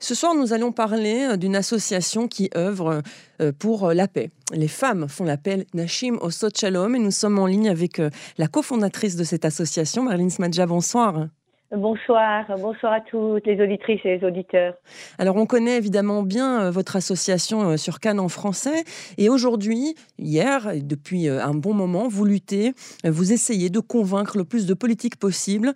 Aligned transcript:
Ce 0.00 0.14
soir, 0.14 0.34
nous 0.34 0.52
allons 0.52 0.70
parler 0.70 1.26
euh, 1.30 1.36
d'une 1.36 1.56
association 1.56 2.28
qui 2.28 2.50
œuvre 2.56 3.02
euh, 3.42 3.52
pour 3.58 3.88
euh, 3.88 3.94
la 3.94 4.06
paix. 4.06 4.30
Les 4.52 4.68
femmes 4.68 5.08
font 5.08 5.24
l'appel 5.24 5.66
Nashim 5.74 6.18
Osot 6.20 6.50
Shalom 6.54 6.94
et 6.94 7.00
nous 7.00 7.10
sommes 7.10 7.38
en 7.38 7.46
ligne 7.46 7.68
avec 7.68 8.00
la 8.38 8.46
cofondatrice 8.46 9.16
de 9.16 9.24
cette 9.24 9.44
association, 9.44 10.04
Marlene 10.04 10.30
Smadja. 10.30 10.66
Bonsoir. 10.66 11.28
Bonsoir, 11.70 12.46
bonsoir 12.58 12.94
à 12.94 13.00
toutes 13.02 13.46
les 13.46 13.62
auditrices 13.62 14.00
et 14.04 14.16
les 14.16 14.24
auditeurs. 14.24 14.72
Alors 15.18 15.36
on 15.36 15.44
connaît 15.44 15.76
évidemment 15.76 16.22
bien 16.22 16.62
euh, 16.62 16.70
votre 16.70 16.96
association 16.96 17.72
euh, 17.72 17.76
sur 17.76 18.00
Cannes 18.00 18.20
en 18.20 18.30
français 18.30 18.84
et 19.18 19.28
aujourd'hui, 19.28 19.94
hier, 20.18 20.68
depuis 20.82 21.28
euh, 21.28 21.44
un 21.44 21.52
bon 21.52 21.74
moment, 21.74 22.08
vous 22.08 22.24
luttez, 22.24 22.72
vous 23.04 23.34
essayez 23.34 23.68
de 23.68 23.80
convaincre 23.80 24.38
le 24.38 24.44
plus 24.44 24.66
de 24.66 24.72
politiques 24.72 25.18
possible 25.18 25.74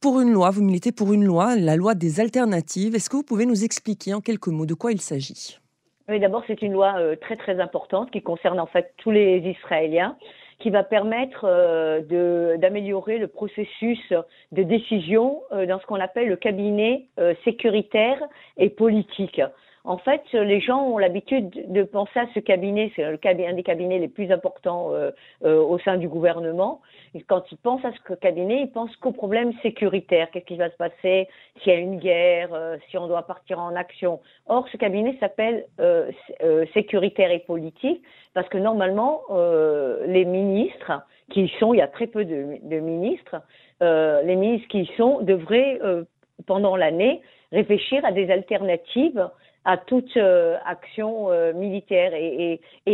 pour 0.00 0.20
une 0.20 0.32
loi, 0.32 0.48
vous 0.50 0.62
militez 0.62 0.90
pour 0.90 1.12
une 1.12 1.24
loi, 1.24 1.54
la 1.54 1.76
loi 1.76 1.94
des 1.94 2.20
alternatives. 2.20 2.94
Est-ce 2.94 3.10
que 3.10 3.16
vous 3.16 3.22
pouvez 3.22 3.44
nous 3.44 3.62
expliquer 3.62 4.14
en 4.14 4.22
quelques 4.22 4.48
mots 4.48 4.66
de 4.66 4.74
quoi 4.74 4.90
il 4.90 5.02
s'agit? 5.02 5.58
Oui, 6.08 6.18
d'abord 6.18 6.44
c'est 6.46 6.62
une 6.62 6.72
loi 6.72 6.94
très 7.20 7.36
très 7.36 7.60
importante 7.60 8.10
qui 8.10 8.22
concerne 8.22 8.58
en 8.58 8.66
fait 8.66 8.94
tous 8.98 9.10
les 9.10 9.38
Israéliens 9.38 10.16
qui 10.64 10.70
va 10.70 10.82
permettre 10.82 11.44
euh, 11.44 12.56
d'améliorer 12.56 13.18
le 13.18 13.28
processus 13.28 14.14
de 14.50 14.62
décision 14.62 15.42
euh, 15.52 15.66
dans 15.66 15.78
ce 15.78 15.84
qu'on 15.84 16.00
appelle 16.00 16.26
le 16.26 16.36
cabinet 16.36 17.04
euh, 17.20 17.34
sécuritaire 17.44 18.18
et 18.56 18.70
politique. 18.70 19.42
En 19.86 19.98
fait, 19.98 20.22
les 20.32 20.60
gens 20.60 20.82
ont 20.82 20.96
l'habitude 20.96 21.70
de 21.70 21.82
penser 21.82 22.18
à 22.18 22.26
ce 22.32 22.40
cabinet, 22.40 22.90
c'est 22.96 23.04
un 23.04 23.52
des 23.52 23.62
cabinets 23.62 23.98
les 23.98 24.08
plus 24.08 24.32
importants 24.32 24.94
euh, 24.94 25.10
euh, 25.44 25.62
au 25.62 25.78
sein 25.78 25.98
du 25.98 26.08
gouvernement. 26.08 26.80
Quand 27.26 27.44
ils 27.52 27.58
pensent 27.58 27.84
à 27.84 27.92
ce 27.92 28.14
cabinet, 28.14 28.62
ils 28.62 28.70
pensent 28.70 28.96
qu'aux 28.96 29.12
problèmes 29.12 29.52
sécuritaires. 29.60 30.30
Qu'est-ce 30.30 30.46
qui 30.46 30.56
va 30.56 30.70
se 30.70 30.76
passer 30.76 31.28
s'il 31.58 31.72
y 31.72 31.76
a 31.76 31.78
une 31.78 31.98
guerre, 31.98 32.54
euh, 32.54 32.78
si 32.88 32.96
on 32.96 33.06
doit 33.08 33.24
partir 33.26 33.58
en 33.58 33.76
action? 33.76 34.20
Or, 34.46 34.66
ce 34.72 34.78
cabinet 34.78 35.18
s'appelle 35.20 35.66
sécuritaire 36.72 37.30
et 37.30 37.40
politique 37.40 38.02
parce 38.32 38.48
que 38.48 38.58
normalement, 38.58 39.20
les 40.06 40.24
ministres 40.24 40.92
qui 41.30 41.42
y 41.42 41.48
sont, 41.60 41.74
il 41.74 41.78
y 41.78 41.82
a 41.82 41.88
très 41.88 42.06
peu 42.06 42.24
de 42.24 42.80
ministres, 42.80 43.36
les 43.80 44.36
ministres 44.36 44.68
qui 44.68 44.82
y 44.82 44.90
sont 44.96 45.20
devraient, 45.20 45.78
pendant 46.46 46.76
l'année, 46.76 47.20
réfléchir 47.52 48.04
à 48.04 48.12
des 48.12 48.30
alternatives 48.30 49.28
à 49.64 49.78
toute 49.78 50.16
euh, 50.16 50.56
action 50.66 51.30
euh, 51.30 51.52
militaire. 51.52 52.12
Et, 52.14 52.60
et, 52.86 52.92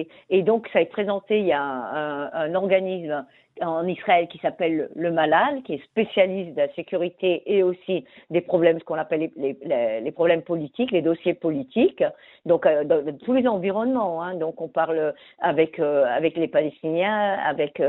et, 0.00 0.08
et, 0.30 0.42
donc, 0.42 0.68
ça 0.72 0.80
est 0.80 0.86
présenté, 0.86 1.40
il 1.40 1.46
y 1.46 1.52
a 1.52 1.62
un, 1.62 2.32
un, 2.32 2.54
organisme 2.54 3.24
en 3.62 3.86
Israël 3.86 4.28
qui 4.28 4.38
s'appelle 4.38 4.90
le 4.94 5.10
Malal, 5.10 5.62
qui 5.62 5.74
est 5.74 5.84
spécialiste 5.84 6.54
de 6.54 6.60
la 6.60 6.72
sécurité 6.74 7.42
et 7.46 7.62
aussi 7.62 8.04
des 8.28 8.42
problèmes, 8.42 8.78
ce 8.78 8.84
qu'on 8.84 8.96
appelle 8.96 9.30
les, 9.36 9.56
les, 9.64 10.00
les, 10.02 10.12
problèmes 10.12 10.42
politiques, 10.42 10.90
les 10.90 11.00
dossiers 11.00 11.32
politiques, 11.32 12.04
donc 12.44 12.66
euh, 12.66 12.84
dans, 12.84 13.02
tous 13.24 13.32
les 13.32 13.48
environnements. 13.48 14.22
Hein. 14.22 14.34
Donc 14.34 14.60
on 14.60 14.68
parle 14.68 15.14
avec 15.40 15.78
avec 15.78 16.36
les 16.36 16.48
Palestiniens, 16.48 17.38
avec 17.46 17.82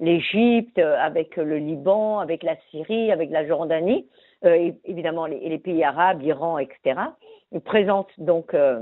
l'Égypte, 0.00 0.78
avec 0.78 1.36
le 1.36 1.56
Liban, 1.56 2.18
avec 2.18 2.42
la 2.42 2.56
Syrie, 2.70 3.12
avec 3.12 3.30
la 3.30 3.46
Jordanie, 3.46 4.06
évidemment 4.44 5.26
les, 5.26 5.48
les 5.48 5.58
pays 5.58 5.84
arabes, 5.84 6.20
l'Iran, 6.22 6.58
etc 6.58 6.94
présente 7.60 8.08
donc 8.18 8.54
euh, 8.54 8.80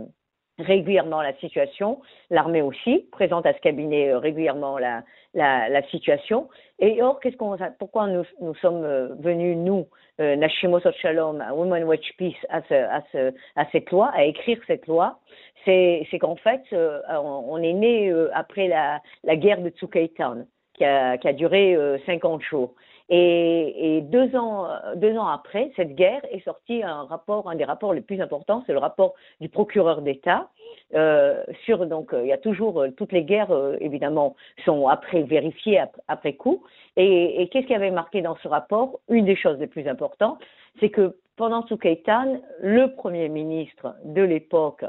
régulièrement 0.58 1.22
la 1.22 1.34
situation. 1.36 2.00
L'armée 2.30 2.62
aussi 2.62 3.06
présente 3.12 3.46
à 3.46 3.54
ce 3.54 3.60
cabinet 3.60 4.10
euh, 4.10 4.18
régulièrement 4.18 4.78
la, 4.78 5.02
la, 5.34 5.68
la, 5.68 5.82
situation. 5.88 6.48
Et 6.78 7.02
or, 7.02 7.20
qu'est-ce 7.20 7.36
qu'on, 7.36 7.56
pourquoi 7.78 8.06
nous, 8.06 8.24
nous 8.40 8.54
sommes 8.56 8.84
euh, 8.84 9.08
venus, 9.18 9.56
nous, 9.56 9.86
euh, 10.20 10.36
Nashimo 10.36 10.80
Shalom, 10.80 11.42
Women 11.52 11.84
Watch 11.84 12.12
Peace, 12.16 12.34
à, 12.48 12.62
ce, 12.62 12.74
à, 12.74 13.02
ce, 13.12 13.32
à, 13.56 13.64
cette 13.72 13.90
loi, 13.90 14.10
à 14.14 14.24
écrire 14.24 14.58
cette 14.66 14.86
loi, 14.86 15.18
c'est, 15.64 16.06
c'est 16.10 16.18
qu'en 16.18 16.36
fait, 16.36 16.62
on, 16.72 17.62
est 17.62 17.74
né 17.74 18.10
après 18.32 18.66
la, 18.66 19.02
la, 19.24 19.36
guerre 19.36 19.60
de 19.60 19.68
Tsukaitan, 19.68 20.46
qui 20.72 20.84
a, 20.86 21.18
qui 21.18 21.28
a 21.28 21.34
duré 21.34 21.76
50 22.06 22.40
jours. 22.40 22.74
Et, 23.12 24.02
deux 24.02 24.36
ans, 24.36 24.68
après 25.26 25.72
cette 25.74 25.96
guerre 25.96 26.22
est 26.30 26.44
sorti 26.44 26.82
un 26.84 27.02
rapport, 27.02 27.50
un 27.50 27.56
des 27.56 27.64
rapports 27.64 27.92
les 27.92 28.00
plus 28.00 28.20
importants, 28.20 28.62
c'est 28.66 28.72
le 28.72 28.78
rapport 28.78 29.14
du 29.40 29.48
procureur 29.48 30.02
d'État 30.02 30.48
euh, 30.94 31.42
sur 31.64 31.86
donc 31.86 32.10
il 32.12 32.26
y 32.26 32.32
a 32.32 32.38
toujours 32.38 32.80
euh, 32.80 32.90
toutes 32.90 33.12
les 33.12 33.24
guerres 33.24 33.50
euh, 33.50 33.76
évidemment 33.80 34.36
sont 34.64 34.86
après 34.86 35.22
vérifiées 35.22 35.82
après, 36.06 36.34
coup. 36.34 36.62
Et, 36.96 37.42
et 37.42 37.48
qu'est-ce 37.48 37.66
qui 37.66 37.74
avait 37.74 37.90
marqué 37.90 38.22
dans 38.22 38.36
ce 38.36 38.48
rapport? 38.48 39.00
Une 39.08 39.24
des 39.24 39.36
choses 39.36 39.58
les 39.58 39.66
plus 39.66 39.88
importantes, 39.88 40.38
c'est 40.78 40.90
que 40.90 41.16
pendant 41.36 41.66
Soukeitan, 41.66 42.40
le 42.60 42.94
premier 42.94 43.28
ministre 43.28 43.96
de 44.04 44.22
l'époque 44.22 44.84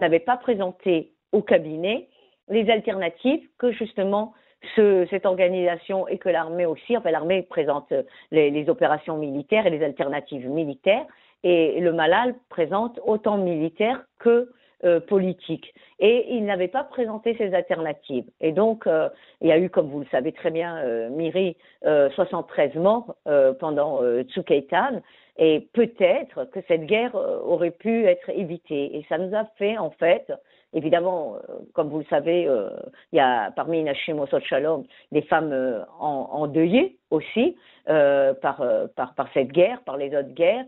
n'avait 0.00 0.18
pas 0.18 0.36
présenté 0.36 1.12
au 1.30 1.42
cabinet 1.42 2.08
les 2.48 2.68
alternatives 2.70 3.46
que 3.58 3.70
justement 3.70 4.32
ce, 4.74 5.06
cette 5.10 5.26
organisation 5.26 6.08
et 6.08 6.18
que 6.18 6.28
l'armée 6.28 6.66
aussi, 6.66 6.96
enfin 6.96 7.10
l'armée 7.10 7.42
présente 7.42 7.92
les, 8.30 8.50
les, 8.50 8.68
opérations 8.68 9.16
militaires 9.16 9.66
et 9.66 9.70
les 9.70 9.84
alternatives 9.84 10.48
militaires, 10.48 11.06
et 11.42 11.78
le 11.80 11.92
Malal 11.92 12.34
présente 12.48 12.98
autant 13.04 13.36
militaire 13.36 14.04
que 14.18 14.48
euh, 14.84 15.00
politique. 15.00 15.72
Et 15.98 16.34
il 16.34 16.44
n'avait 16.44 16.68
pas 16.68 16.84
présenté 16.84 17.34
ces 17.38 17.54
alternatives. 17.54 18.26
Et 18.42 18.52
donc, 18.52 18.86
euh, 18.86 19.08
il 19.40 19.48
y 19.48 19.52
a 19.52 19.58
eu, 19.58 19.70
comme 19.70 19.88
vous 19.88 20.00
le 20.00 20.06
savez 20.10 20.32
très 20.32 20.50
bien, 20.50 20.76
euh, 20.76 21.08
Miri, 21.08 21.56
73 21.82 22.74
morts 22.74 23.14
pendant 23.60 24.00
Tsukaitan. 24.24 25.00
Et 25.38 25.68
peut-être 25.72 26.44
que 26.50 26.60
cette 26.68 26.84
guerre 26.84 27.14
aurait 27.14 27.70
pu 27.70 28.04
être 28.04 28.28
évitée. 28.28 28.96
Et 28.96 29.06
ça 29.08 29.16
nous 29.16 29.34
a 29.34 29.44
fait, 29.56 29.78
en 29.78 29.90
fait, 29.90 30.30
Évidemment, 30.74 31.36
euh, 31.36 31.54
comme 31.72 31.88
vous 31.88 32.00
le 32.00 32.04
savez, 32.10 32.48
euh, 32.48 32.68
il 33.12 33.16
y 33.16 33.20
a 33.20 33.52
parmi 33.52 33.82
Nashim 33.84 34.18
Osot 34.18 34.40
Shalom 34.40 34.84
des 35.12 35.22
femmes 35.22 35.52
euh, 35.52 35.82
en, 36.00 36.28
endeuillées 36.32 36.98
aussi 37.10 37.56
par 37.86 39.28
cette 39.34 39.52
guerre, 39.52 39.80
par 39.82 39.96
les 39.96 40.08
autres 40.16 40.34
guerres. 40.34 40.64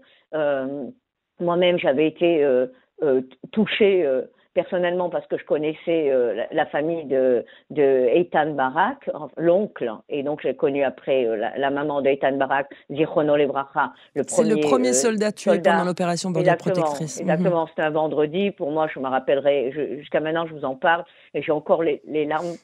Moi-même, 1.41 1.79
j'avais 1.79 2.07
été 2.07 2.47
touchée 3.53 4.07
personnellement 4.57 5.11
parce 5.11 5.27
que 5.27 5.37
je 5.37 5.45
connaissais 5.45 6.11
euh, 6.11 6.45
la, 6.51 6.67
famille 6.67 7.05
de, 7.05 7.45
de 7.69 8.09
Eitan 8.09 8.55
Barak, 8.55 9.09
l'oncle, 9.37 9.93
et 10.09 10.23
donc 10.23 10.41
j'ai 10.43 10.57
connu 10.57 10.83
après 10.83 11.27
euh, 11.27 11.37
la, 11.37 11.71
maman 11.71 12.01
d'Eitan 12.01 12.39
Barak, 12.39 12.71
Zichrono 12.91 13.37
Lebracha, 13.37 13.93
le 14.15 14.25
premier. 14.25 14.49
C'est 14.49 14.55
le 14.57 14.61
premier 14.67 14.89
euh, 14.89 14.93
soldat 14.95 15.33
tué 15.33 15.61
pendant 15.61 15.85
l'opération 15.85 16.31
Bordeaux 16.31 16.51
Protectrice. 16.59 17.21
Exactement, 17.21 17.63
mhm. 17.63 17.69
c'était 17.69 17.83
un 17.83 17.91
vendredi. 17.91 18.51
Pour 18.51 18.71
moi, 18.73 18.89
je 18.93 18.99
me 18.99 19.09
rappellerai, 19.09 19.99
jusqu'à 19.99 20.21
maintenant, 20.21 20.47
je 20.47 20.55
vous 20.55 20.65
en 20.65 20.75
parle, 20.75 21.05
et 21.35 21.43
j'ai 21.43 21.53
encore 21.53 21.83
les, 21.83 22.01
les 22.07 22.25
larmes 22.25 22.57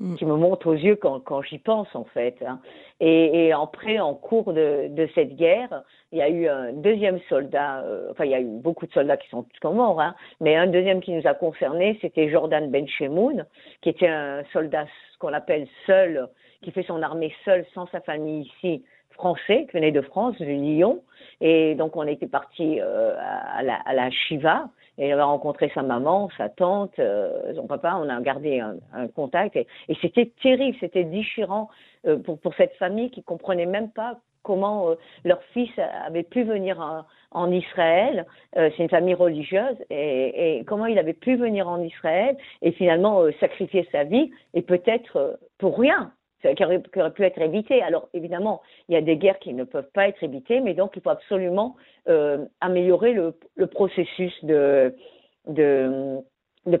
Mm. 0.00 0.14
qui 0.14 0.24
me 0.26 0.36
monte 0.36 0.64
aux 0.64 0.74
yeux 0.74 0.94
quand, 0.94 1.18
quand 1.18 1.42
j'y 1.42 1.58
pense 1.58 1.92
en 1.96 2.04
fait. 2.04 2.36
Hein. 2.46 2.60
Et, 3.00 3.46
et 3.46 3.52
après, 3.52 3.98
en 3.98 4.14
cours 4.14 4.52
de, 4.52 4.86
de, 4.88 5.08
cette 5.12 5.34
guerre, 5.34 5.82
il 6.12 6.18
y 6.18 6.22
a 6.22 6.28
eu 6.28 6.46
un 6.46 6.72
deuxième 6.72 7.18
soldat, 7.28 7.80
euh, 7.80 8.08
enfin 8.12 8.24
il 8.24 8.30
y 8.30 8.34
a 8.34 8.40
eu 8.40 8.46
beaucoup 8.46 8.86
de 8.86 8.92
soldats 8.92 9.16
qui 9.16 9.28
sont 9.28 9.44
tous 9.60 9.72
morts, 9.72 10.00
hein, 10.00 10.14
mais 10.40 10.54
un 10.54 10.68
deuxième 10.68 11.00
qui 11.00 11.10
nous 11.10 11.26
a 11.26 11.34
concernés, 11.34 11.98
c'était 12.00 12.30
Jordan 12.30 12.70
Ben 12.70 12.86
Shemoun, 12.86 13.44
qui 13.82 13.88
était 13.88 14.06
un 14.06 14.44
soldat, 14.52 14.86
qu'on 15.18 15.32
appelle 15.32 15.66
seul, 15.84 16.28
qui 16.62 16.70
fait 16.70 16.84
son 16.84 17.02
armée 17.02 17.34
seul, 17.44 17.66
sans 17.74 17.88
sa 17.88 18.00
famille 18.00 18.42
ici, 18.42 18.84
français, 19.10 19.66
qui 19.68 19.78
venait 19.78 19.90
de 19.90 20.00
France, 20.00 20.38
de 20.38 20.44
Lyon. 20.44 21.02
Et 21.40 21.74
donc 21.74 21.96
on 21.96 22.06
était 22.06 22.28
parti 22.28 22.80
euh, 22.80 23.16
à, 23.18 23.58
à 23.84 23.94
la 23.94 24.10
Shiva, 24.12 24.68
et 24.98 25.08
elle 25.08 25.20
a 25.20 25.24
rencontré 25.24 25.70
sa 25.74 25.82
maman, 25.82 26.28
sa 26.36 26.48
tante, 26.48 26.98
euh, 26.98 27.54
son 27.54 27.66
papa. 27.66 27.98
On 28.00 28.08
a 28.08 28.20
gardé 28.20 28.60
un, 28.60 29.08
contact 29.08 29.56
et, 29.56 29.66
c'était 30.00 30.32
terrible, 30.42 30.76
c'était 30.80 31.04
déchirant 31.04 31.68
euh, 32.06 32.18
pour, 32.18 32.38
pour 32.38 32.54
cette 32.54 32.74
famille 32.74 33.10
qui 33.10 33.22
comprenait 33.22 33.66
même 33.66 33.90
pas 33.90 34.18
comment 34.42 34.90
euh, 34.90 34.94
leur 35.24 35.42
fils 35.54 35.70
avait 36.06 36.22
pu 36.22 36.42
venir 36.42 37.04
en, 37.30 37.50
Israël. 37.52 38.26
C'est 38.54 38.78
une 38.78 38.88
famille 38.88 39.14
religieuse 39.14 39.76
et, 39.90 40.58
et, 40.58 40.64
comment 40.64 40.86
il 40.86 40.98
avait 40.98 41.12
pu 41.12 41.36
venir 41.36 41.68
en 41.68 41.80
Israël 41.82 42.36
et 42.62 42.72
finalement 42.72 43.22
sacrifier 43.38 43.86
sa 43.92 44.04
vie 44.04 44.30
et 44.54 44.62
peut-être 44.62 45.38
pour 45.58 45.78
rien 45.78 46.12
qui 46.42 46.64
aurait, 46.64 46.82
qui 46.82 47.00
pu 47.14 47.24
être 47.24 47.40
évité. 47.40 47.82
Alors 47.82 48.08
évidemment, 48.14 48.62
il 48.88 48.94
y 48.94 48.96
a 48.96 49.00
des 49.00 49.16
guerres 49.16 49.38
qui 49.38 49.54
ne 49.54 49.64
peuvent 49.64 49.90
pas 49.92 50.08
être 50.08 50.22
évitées, 50.22 50.60
mais 50.60 50.74
donc 50.74 50.92
il 50.96 51.02
faut 51.02 51.10
absolument 51.10 51.76
euh, 52.08 52.44
améliorer 52.60 53.12
le, 53.12 53.66
processus 53.66 54.32
de, 54.44 54.94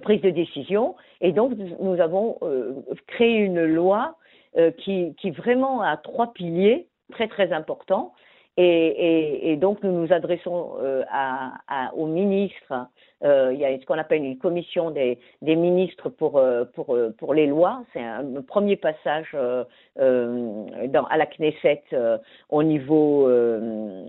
prise 0.02 0.20
de 0.20 0.30
décision. 0.30 0.94
Et 1.20 1.32
donc 1.32 1.52
nous 1.80 2.00
avons 2.00 2.38
euh, 2.42 2.74
créé 3.06 3.36
une 3.36 3.64
loi 3.64 4.16
euh, 4.56 4.70
qui 4.70 5.30
vraiment 5.30 5.82
a 5.82 5.96
trois 5.96 6.32
piliers 6.32 6.88
très 7.10 7.28
très 7.28 7.52
importants. 7.52 8.12
Et, 8.60 9.56
donc, 9.56 9.82
nous 9.84 9.92
nous 9.92 10.12
adressons 10.12 10.72
euh, 10.80 11.04
aux 11.94 12.06
ministres. 12.06 12.88
Euh, 13.24 13.50
il 13.52 13.58
y 13.60 13.64
a 13.64 13.78
ce 13.78 13.84
qu'on 13.84 13.98
appelle 13.98 14.24
une 14.24 14.38
commission 14.38 14.90
des, 14.90 15.18
ministres 15.42 16.08
pour, 16.08 16.38
euh, 16.38 16.64
pour, 16.74 17.34
les 17.34 17.46
lois. 17.46 17.84
C'est 17.92 18.02
un 18.02 18.42
premier 18.42 18.74
passage 18.74 19.32
à 19.36 19.64
la 19.96 21.26
Knesset 21.26 21.84
au 22.50 22.62
niveau 22.64 23.30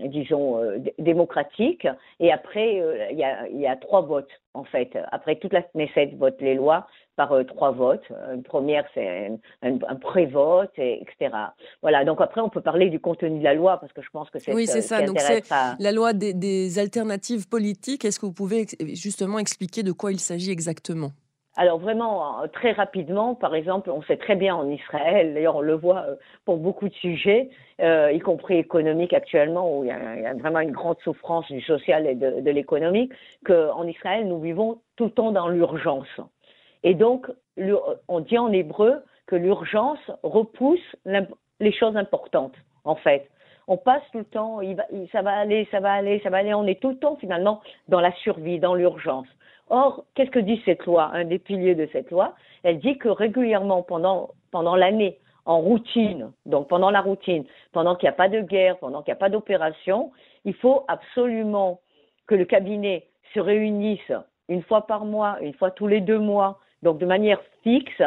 disons, 0.06 0.60
démocratique. 0.98 1.86
Et 2.18 2.32
après, 2.32 2.82
il 3.12 3.18
y 3.18 3.24
a, 3.24 3.48
y, 3.48 3.66
a, 3.68 3.76
trois 3.76 4.00
votes, 4.00 4.40
en 4.54 4.64
fait. 4.64 4.98
Après, 5.12 5.36
toute 5.36 5.52
la 5.52 5.62
Knesset 5.62 6.14
vote 6.16 6.40
les 6.40 6.54
lois 6.54 6.88
par 7.28 7.44
trois 7.46 7.70
votes. 7.70 8.08
Une 8.32 8.42
première, 8.42 8.84
c'est 8.94 9.30
un, 9.62 9.78
un, 9.86 9.96
pré-vote, 9.96 10.72
etc. 10.78 11.36
Voilà. 11.82 12.04
Donc 12.06 12.22
après, 12.22 12.40
on 12.40 12.48
peut 12.48 12.62
parler 12.62 12.88
du 12.88 12.98
contenu 12.98 13.40
de 13.40 13.44
la 13.44 13.52
loi 13.52 13.76
parce 13.78 13.92
que 13.92 14.00
je 14.00 14.08
pense 14.10 14.30
que 14.30 14.38
c'est 14.38 14.54
oui, 14.54 14.66
c'est 14.66 14.80
ça. 14.80 15.02
Donc 15.02 15.20
c'est 15.20 15.44
la 15.78 15.92
loi 15.92 16.14
des, 16.14 16.32
des 16.32 16.78
alternatives 16.78 17.46
politiques. 17.46 18.06
Est-ce 18.06 18.18
que 18.18 18.24
vous 18.24 18.32
pouvez 18.32 18.66
justement 18.94 19.38
expliquer 19.38 19.82
de 19.82 19.92
quoi 19.92 20.12
il 20.12 20.20
s'agit 20.20 20.50
exactement? 20.50 21.10
Alors 21.56 21.78
vraiment, 21.78 22.42
euh, 22.42 22.46
très 22.46 22.72
rapidement, 22.72 23.34
par 23.34 23.54
exemple, 23.54 23.90
on 23.90 24.02
sait 24.02 24.16
très 24.16 24.36
bien 24.36 24.54
en 24.54 24.70
Israël, 24.70 25.34
d'ailleurs 25.34 25.56
on 25.56 25.60
le 25.60 25.74
voit 25.74 26.04
euh, 26.08 26.14
pour 26.44 26.58
beaucoup 26.58 26.88
de 26.88 26.94
sujets, 26.94 27.50
euh, 27.80 28.12
y 28.12 28.20
compris 28.20 28.56
économiques 28.56 29.12
actuellement, 29.12 29.78
où 29.78 29.84
il 29.84 29.88
y, 29.88 29.90
a, 29.90 30.32
vraiment 30.34 30.60
une 30.60 30.70
grande 30.70 30.98
souffrance 31.02 31.46
du 31.48 31.60
social 31.60 32.06
et 32.06 32.14
de, 32.14 32.40
de 32.40 32.50
l'économique, 32.50 33.12
qu'en 33.44 33.84
Israël, 33.86 34.28
nous 34.28 34.40
vivons 34.40 34.80
tout 34.96 35.06
le 35.06 35.10
temps 35.10 35.32
dans 35.32 35.48
l'urgence. 35.48 36.20
Et 36.82 36.94
donc, 36.94 37.26
on 38.08 38.20
dit 38.20 38.38
en 38.38 38.52
hébreu 38.52 39.02
que 39.26 39.36
l'urgence 39.36 39.98
repousse 40.22 40.96
les 41.60 41.72
choses 41.72 41.96
importantes, 41.96 42.54
en 42.84 42.96
fait. 42.96 43.28
On 43.68 43.76
passe 43.76 44.02
tout 44.10 44.18
le 44.18 44.24
temps, 44.24 44.60
ça 45.12 45.22
va 45.22 45.32
aller, 45.32 45.68
ça 45.70 45.80
va 45.80 45.92
aller, 45.92 46.20
ça 46.24 46.30
va 46.30 46.38
aller, 46.38 46.54
on 46.54 46.66
est 46.66 46.80
tout 46.80 46.90
le 46.90 46.98
temps 46.98 47.16
finalement 47.16 47.60
dans 47.88 48.00
la 48.00 48.12
survie, 48.12 48.58
dans 48.58 48.74
l'urgence. 48.74 49.28
Or, 49.68 50.04
qu'est-ce 50.14 50.30
que 50.30 50.40
dit 50.40 50.60
cette 50.64 50.84
loi 50.86 51.10
Un 51.12 51.24
des 51.24 51.38
piliers 51.38 51.76
de 51.76 51.88
cette 51.92 52.10
loi, 52.10 52.34
elle 52.64 52.80
dit 52.80 52.98
que 52.98 53.08
régulièrement 53.08 53.82
pendant, 53.82 54.30
pendant 54.50 54.74
l'année, 54.74 55.18
en 55.46 55.60
routine, 55.60 56.32
donc 56.46 56.68
pendant 56.68 56.90
la 56.90 57.00
routine, 57.00 57.44
pendant 57.72 57.96
qu'il 57.96 58.06
n'y 58.06 58.12
a 58.12 58.16
pas 58.16 58.28
de 58.28 58.40
guerre, 58.40 58.78
pendant 58.78 59.02
qu'il 59.02 59.12
n'y 59.12 59.16
a 59.16 59.20
pas 59.20 59.30
d'opération, 59.30 60.12
il 60.44 60.54
faut 60.54 60.84
absolument 60.88 61.80
que 62.26 62.34
le 62.34 62.44
cabinet 62.44 63.06
se 63.34 63.40
réunisse 63.40 64.12
une 64.48 64.62
fois 64.62 64.86
par 64.86 65.04
mois, 65.04 65.38
une 65.40 65.54
fois 65.54 65.70
tous 65.70 65.86
les 65.86 66.00
deux 66.00 66.18
mois, 66.18 66.58
donc 66.82 66.98
de 66.98 67.06
manière 67.06 67.40
fixe, 67.62 68.02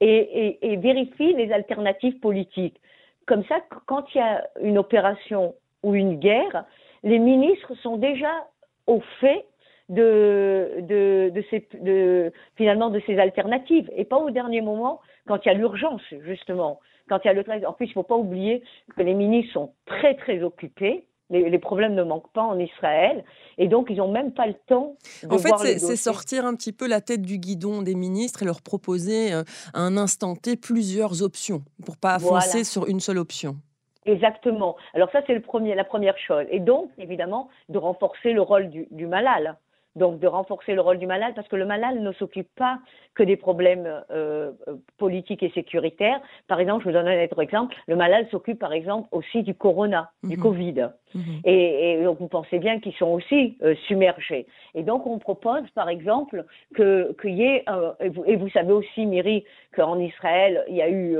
et, 0.00 0.76
vérifie 0.78 1.32
les 1.34 1.52
alternatives 1.52 2.18
politiques. 2.18 2.80
Comme 3.26 3.44
ça, 3.44 3.60
quand 3.86 4.04
il 4.14 4.18
y 4.18 4.20
a 4.20 4.44
une 4.60 4.78
opération 4.78 5.54
ou 5.82 5.94
une 5.94 6.18
guerre, 6.18 6.64
les 7.04 7.18
ministres 7.18 7.74
sont 7.82 7.96
déjà 7.96 8.46
au 8.86 9.00
fait 9.20 9.46
de, 9.88 11.32
ces, 11.50 11.68
de, 11.80 12.32
finalement 12.56 12.90
de 12.90 13.00
ces 13.06 13.18
alternatives 13.18 13.90
et 13.94 14.04
pas 14.04 14.16
au 14.16 14.30
dernier 14.30 14.60
moment 14.60 15.00
quand 15.26 15.44
il 15.44 15.48
y 15.48 15.50
a 15.50 15.54
l'urgence 15.54 16.02
justement 16.20 16.80
quand 17.08 17.18
il 17.24 17.26
y 17.26 17.30
a 17.30 17.34
le 17.34 17.66
en 17.66 17.72
plus 17.72 17.86
il 17.86 17.92
faut 17.92 18.02
pas 18.02 18.16
oublier 18.16 18.62
que 18.96 19.02
les 19.02 19.12
ministres 19.12 19.52
sont 19.52 19.72
très 19.84 20.14
très 20.14 20.42
occupés 20.42 21.04
les, 21.32 21.50
les, 21.50 21.58
problèmes 21.58 21.94
ne 21.94 22.04
manquent 22.04 22.32
pas 22.32 22.42
en 22.42 22.58
Israël 22.58 23.24
et 23.58 23.66
donc 23.66 23.88
ils 23.90 23.96
n'ont 23.96 24.12
même 24.12 24.32
pas 24.32 24.46
le 24.46 24.54
temps. 24.66 24.96
De 25.22 25.34
en 25.34 25.38
fait, 25.38 25.78
c'est 25.78 25.96
sortir 25.96 26.46
un 26.46 26.54
petit 26.54 26.72
peu 26.72 26.86
la 26.86 27.00
tête 27.00 27.22
du 27.22 27.38
guidon 27.38 27.82
des 27.82 27.94
ministres 27.94 28.42
et 28.42 28.46
leur 28.46 28.62
proposer 28.62 29.32
euh, 29.32 29.42
à 29.74 29.80
un 29.80 29.96
instant 29.96 30.36
T 30.36 30.56
plusieurs 30.56 31.22
options 31.22 31.62
pour 31.84 31.96
pas 31.96 32.14
avancer 32.14 32.64
sur 32.64 32.86
une 32.86 33.00
seule 33.00 33.18
option. 33.18 33.56
Exactement. 34.04 34.76
Alors 34.94 35.10
ça, 35.12 35.20
c'est 35.26 35.34
le 35.34 35.42
premier, 35.42 35.74
la 35.74 35.84
première 35.84 36.18
chose. 36.18 36.44
Et 36.50 36.60
donc, 36.60 36.90
évidemment, 36.98 37.48
de 37.68 37.78
renforcer 37.78 38.32
le 38.32 38.42
rôle 38.42 38.68
du, 38.68 38.86
du 38.90 39.06
malal 39.06 39.56
donc 39.96 40.20
de 40.20 40.26
renforcer 40.26 40.74
le 40.74 40.80
rôle 40.80 40.98
du 40.98 41.06
malade, 41.06 41.34
parce 41.34 41.48
que 41.48 41.56
le 41.56 41.66
malade 41.66 41.96
ne 41.96 42.12
s'occupe 42.12 42.48
pas 42.56 42.78
que 43.14 43.22
des 43.22 43.36
problèmes 43.36 43.86
euh, 44.10 44.52
euh, 44.66 44.76
politiques 44.96 45.42
et 45.42 45.50
sécuritaires. 45.50 46.20
Par 46.48 46.60
exemple, 46.60 46.84
je 46.84 46.88
vous 46.88 46.94
donne 46.94 47.08
un 47.08 47.24
autre 47.24 47.42
exemple, 47.42 47.76
le 47.86 47.96
malade 47.96 48.26
s'occupe 48.30 48.58
par 48.58 48.72
exemple 48.72 49.08
aussi 49.12 49.42
du 49.42 49.54
corona, 49.54 50.10
du 50.22 50.36
mhm. 50.36 50.42
Covid. 50.42 50.88
Mhm. 51.14 51.22
Et, 51.44 51.92
et, 51.92 52.04
donc 52.04 52.18
vous 52.20 52.28
pensez 52.28 52.58
bien 52.58 52.80
qu'ils 52.80 52.94
sont 52.94 53.08
aussi 53.08 53.58
euh, 53.62 53.74
submergés. 53.86 54.46
Et 54.74 54.82
donc 54.82 55.06
on 55.06 55.18
propose 55.18 55.68
par 55.74 55.90
exemple 55.90 56.46
que 56.74 57.14
qu'il 57.20 57.34
y 57.34 57.42
ait, 57.42 57.64
et, 58.00 58.08
vous, 58.08 58.24
et, 58.26 58.36
vous, 58.36 58.48
savez 58.48 58.72
aussi, 58.72 59.04
Myri, 59.04 59.44
qu'en 59.76 59.98
Israël, 59.98 60.64
il 60.68 60.76
y 60.76 60.82
a 60.82 60.88
eu 60.88 61.16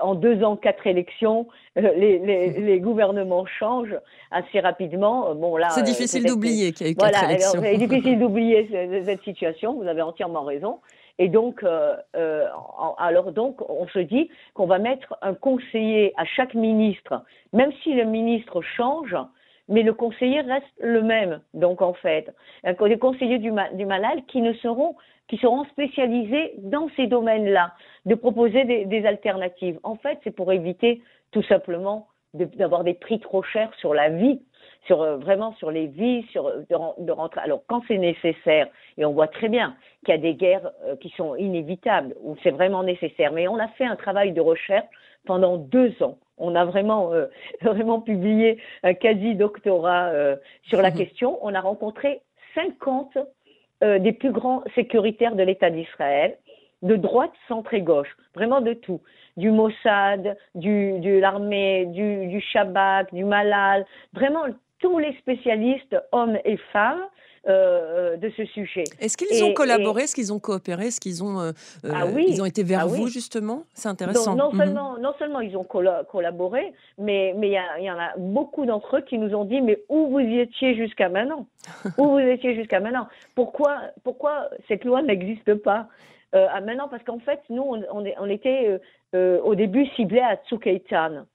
en 0.00 0.14
deux 0.14 0.42
ans 0.42 0.56
quatre 0.56 0.86
élections, 0.86 1.46
les, 1.76 2.18
les, 2.18 2.48
les, 2.60 2.80
gouvernements 2.80 3.46
changent 3.46 3.96
assez 4.30 4.60
rapidement. 4.60 5.34
Bon 5.34 5.56
là, 5.56 5.68
c'est 5.70 5.82
difficile 5.82 6.24
d'oublier 6.24 6.72
qu'il 6.72 6.86
y 6.86 6.88
a 6.88 6.92
eu 6.92 6.96
quatre 6.96 7.24
élections. 7.24 7.60
C'est 7.74 7.86
difficile 7.88 8.20
d'oublier 8.20 8.68
cette 9.04 9.22
situation. 9.22 9.74
Vous 9.74 9.88
avez 9.88 10.02
entièrement 10.02 10.42
raison. 10.42 10.78
Et 11.18 11.28
donc, 11.28 11.62
euh, 11.62 11.96
euh, 12.16 12.46
alors 12.98 13.32
donc, 13.32 13.68
on 13.68 13.88
se 13.88 13.98
dit 13.98 14.30
qu'on 14.54 14.66
va 14.66 14.78
mettre 14.78 15.16
un 15.22 15.34
conseiller 15.34 16.12
à 16.16 16.24
chaque 16.24 16.54
ministre, 16.54 17.24
même 17.52 17.72
si 17.82 17.94
le 17.94 18.04
ministre 18.04 18.62
change, 18.62 19.16
mais 19.68 19.82
le 19.82 19.92
conseiller 19.92 20.40
reste 20.40 20.66
le 20.80 21.02
même. 21.02 21.40
Donc, 21.52 21.82
en 21.82 21.94
fait, 21.94 22.32
des 22.64 22.98
conseillers 22.98 23.38
du, 23.38 23.50
malade 23.50 24.20
qui 24.28 24.40
ne 24.40 24.52
seront 24.54 24.94
qui 25.26 25.38
seront 25.38 25.64
spécialisés 25.64 26.52
dans 26.58 26.88
ces 26.96 27.06
domaines-là, 27.06 27.72
de 28.04 28.14
proposer 28.14 28.84
des 28.84 29.06
alternatives. 29.06 29.80
En 29.82 29.96
fait, 29.96 30.18
c'est 30.22 30.30
pour 30.30 30.52
éviter 30.52 31.02
tout 31.32 31.42
simplement 31.44 32.08
d'avoir 32.34 32.84
des 32.84 32.94
prix 32.94 33.20
trop 33.20 33.42
chers 33.42 33.72
sur 33.76 33.94
la 33.94 34.10
vie 34.10 34.40
sur 34.86 35.02
euh, 35.02 35.16
vraiment 35.16 35.54
sur 35.54 35.70
les 35.70 35.86
vies, 35.86 36.24
sur 36.30 36.50
de, 36.68 37.12
rentrer. 37.12 37.40
Alors 37.40 37.62
quand 37.66 37.82
c'est 37.88 37.98
nécessaire, 37.98 38.68
et 38.96 39.04
on 39.04 39.12
voit 39.12 39.28
très 39.28 39.48
bien 39.48 39.76
qu'il 40.04 40.14
y 40.14 40.18
a 40.18 40.20
des 40.20 40.34
guerres 40.34 40.70
euh, 40.84 40.96
qui 40.96 41.10
sont 41.10 41.34
inévitables 41.36 42.14
où 42.22 42.36
c'est 42.42 42.50
vraiment 42.50 42.82
nécessaire. 42.82 43.32
Mais 43.32 43.48
on 43.48 43.58
a 43.58 43.68
fait 43.68 43.84
un 43.84 43.96
travail 43.96 44.32
de 44.32 44.40
recherche 44.40 44.86
pendant 45.26 45.56
deux 45.56 45.94
ans. 46.02 46.18
On 46.38 46.54
a 46.54 46.64
vraiment 46.64 47.12
euh, 47.12 47.26
vraiment 47.62 48.00
publié 48.00 48.58
un 48.82 48.94
quasi 48.94 49.34
doctorat 49.34 50.12
sur 50.64 50.82
la 50.82 50.90
question. 51.00 51.38
On 51.42 51.54
a 51.54 51.60
rencontré 51.60 52.20
50 52.54 53.18
des 53.82 54.12
plus 54.12 54.30
grands 54.30 54.62
sécuritaires 54.74 55.34
de 55.34 55.42
l'État 55.42 55.68
d'Israël 55.68 56.38
de 56.84 56.96
droite, 56.96 57.32
centre 57.48 57.72
et 57.74 57.80
gauche, 57.80 58.14
vraiment 58.34 58.60
de 58.60 58.74
tout, 58.74 59.00
du 59.38 59.50
Mossad, 59.50 60.36
du, 60.54 61.00
de 61.00 61.18
l'armée, 61.18 61.86
du, 61.86 62.26
du 62.26 62.40
Shabak, 62.40 63.12
du 63.12 63.24
Malal, 63.24 63.86
vraiment 64.12 64.44
tous 64.78 64.98
les 64.98 65.16
spécialistes, 65.18 65.96
hommes 66.12 66.38
et 66.44 66.56
femmes, 66.72 67.04
euh, 67.46 68.16
de 68.16 68.30
ce 68.38 68.46
sujet. 68.46 68.84
Est-ce 69.00 69.18
qu'ils 69.18 69.44
ont 69.44 69.52
collaboré, 69.52 70.04
est-ce 70.04 70.14
qu'ils 70.14 70.32
ont 70.32 70.38
coopéré, 70.38 70.86
est-ce 70.86 70.98
qu'ils 70.98 71.22
ont, 71.22 71.40
euh, 71.40 71.52
ah 71.84 72.06
oui. 72.06 72.24
ils 72.26 72.40
ont 72.40 72.46
été 72.46 72.62
vers 72.62 72.84
ah 72.84 72.86
vous 72.86 73.06
justement? 73.08 73.64
C'est 73.74 73.90
intéressant. 73.90 74.34
non, 74.34 74.50
mhm. 74.50 74.58
seulement, 74.58 74.98
non 74.98 75.12
seulement 75.18 75.40
ils 75.40 75.54
ont 75.54 75.64
collaboré, 75.64 76.72
mais 76.96 77.34
mais 77.36 77.48
il 77.48 77.84
y, 77.84 77.90
en 77.90 77.98
a 77.98 78.14
beaucoup 78.16 78.64
d'entre 78.64 78.96
eux 78.96 79.00
qui 79.02 79.18
nous 79.18 79.34
ont 79.34 79.44
dit 79.44 79.60
mais 79.60 79.78
où 79.90 80.06
vous 80.06 80.20
y 80.20 80.38
étiez 80.38 80.74
jusqu'à 80.74 81.10
maintenant? 81.10 81.46
Où 81.98 82.12
vous 82.12 82.18
étiez 82.18 82.54
jusqu'à 82.54 82.80
maintenant? 82.80 83.08
Pourquoi 83.34 83.78
pourquoi 84.04 84.48
cette 84.66 84.86
loi 84.86 85.02
n'existe 85.02 85.54
pas? 85.56 85.88
Euh, 86.34 86.46
à 86.50 86.62
maintenant 86.62 86.88
Parce 86.88 87.04
qu'en 87.04 87.18
fait, 87.18 87.40
nous 87.50 87.62
on, 87.62 87.82
on, 87.92 88.04
on 88.20 88.30
était 88.30 88.80
au 89.12 89.54
début 89.54 89.86
ciblés 89.96 90.20
à 90.20 90.36
Tsukeitan, 90.48 91.26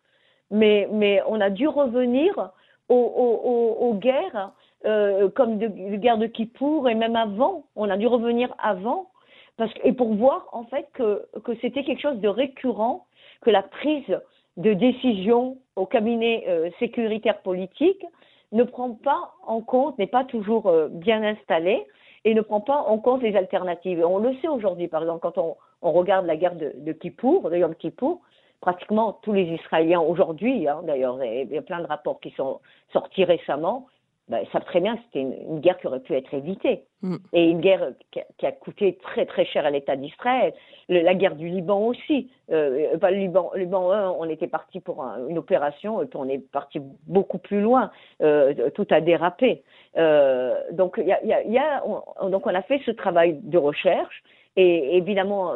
mais 0.50 0.90
mais 0.92 1.22
on 1.28 1.40
a 1.40 1.52
dû 1.52 1.68
revenir 1.68 2.52
aux, 2.90 3.94
guerres, 3.96 4.52
euh, 4.86 5.30
comme 5.30 5.58
de, 5.58 5.68
de 5.68 5.96
guerre 5.96 6.18
de 6.18 6.28
Kippour 6.28 6.90
et 6.90 6.96
même 6.96 7.16
avant. 7.16 7.66
On 7.76 7.90
a 7.90 7.98
dû 7.98 8.08
revenir 8.08 8.54
avant 8.58 9.10
parce 9.58 9.72
et 9.84 9.94
pour 9.94 10.14
voir 10.14 10.48
en 10.54 10.64
fait 10.64 10.88
que, 10.94 11.28
que 11.44 11.54
c'était 11.62 11.84
quelque 11.84 12.02
chose 12.02 12.20
de 12.20 12.30
récurrent, 12.30 13.06
que 13.42 13.50
la 13.50 13.62
prise 13.62 14.20
de 14.58 14.74
décision 14.74 15.58
au 15.76 15.86
cabinet 15.86 16.46
euh, 16.48 16.70
sécuritaire 16.80 17.42
politique 17.42 18.06
ne 18.52 18.64
prend 18.64 18.92
pas 18.92 19.34
en 19.46 19.62
compte, 19.62 19.98
n'est 20.00 20.08
pas 20.08 20.24
toujours 20.24 20.68
euh, 20.68 20.88
bien 20.90 21.24
installée 21.24 21.86
et 22.26 22.34
ne 22.34 22.42
prend 22.42 22.62
pas 22.62 22.78
en 22.78 22.98
compte 22.98 23.22
les 23.22 23.36
alternatives. 23.36 24.04
on 24.06 24.20
le 24.20 24.36
sait 24.38 24.48
aujourd'hui, 24.48 24.88
par 24.88 25.02
exemple, 25.04 25.22
quand 25.22 25.38
on, 25.38 25.56
regarde 25.82 26.26
la 26.26 26.36
guerre 26.36 26.56
de, 26.56 26.74
de 26.76 26.92
Kippour, 26.92 27.50
de 27.50 27.56
Yom 27.56 27.74
Kippour, 27.76 28.20
pratiquement 28.62 29.14
tous 29.24 29.34
les 29.34 29.44
Israéliens 29.44 30.02
aujourd'hui, 30.02 30.68
hein, 30.68 30.82
d'ailleurs, 30.84 31.24
il 31.24 31.50
y 31.52 31.58
a 31.58 31.62
plein 31.62 31.82
de 31.82 31.88
rapports 31.88 32.20
qui 32.20 32.32
sont 32.32 32.60
sortis 32.92 33.24
récemment, 33.24 33.88
ben, 34.28 34.46
savent 34.52 34.66
très 34.66 34.82
bien 34.82 34.96
que 34.98 35.04
c'était 35.06 35.22
une, 35.22 35.60
guerre 35.60 35.78
qui 35.80 35.88
aurait 35.88 36.02
pu 36.02 36.14
être 36.14 36.34
évitée. 36.34 36.84
Mm. 37.02 37.16
Et 37.34 37.46
une 37.46 37.62
guerre 37.62 37.92
qui 38.12 38.46
a, 38.46 38.52
coûté 38.52 38.98
très 39.02 39.26
très 39.26 39.46
cher 39.46 39.66
à 39.66 39.70
l'État 39.70 39.96
d'Israël. 39.96 40.54
La 40.90 41.14
guerre 41.16 41.36
du 41.36 41.48
Liban 41.48 41.80
aussi. 41.88 42.30
Euh, 42.52 42.98
le 43.02 43.16
Liban, 43.16 43.52
le 43.54 43.62
Liban 43.62 44.16
on 44.20 44.28
était 44.30 44.48
parti 44.48 44.80
pour 44.80 45.04
une 45.30 45.38
opération 45.38 46.00
puis 46.06 46.20
on 46.20 46.28
est 46.28 46.40
parti 46.40 46.82
beaucoup 47.08 47.38
plus 47.38 47.62
loin. 47.62 47.92
Euh, 48.22 48.70
tout 48.72 48.88
a 48.90 49.02
dérapé. 49.02 49.64
Euh, 49.98 50.56
donc, 50.72 51.00
on, 51.00 52.56
a 52.56 52.62
fait 52.64 52.82
ce 52.86 52.92
travail 52.92 53.40
de 53.44 53.58
recherche 53.58 54.24
et 54.56 54.98
évidemment, 54.98 55.54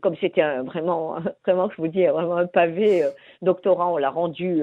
comme 0.00 0.14
c'était 0.20 0.58
vraiment, 0.58 1.16
vraiment, 1.46 1.68
je 1.70 1.76
vous 1.76 1.88
dis, 1.88 2.04
vraiment 2.06 2.36
un 2.36 2.46
pavé 2.46 3.02
euh, 3.02 3.08
doctorat, 3.42 3.88
on 3.88 3.96
l'a 3.96 4.10
rendu 4.10 4.62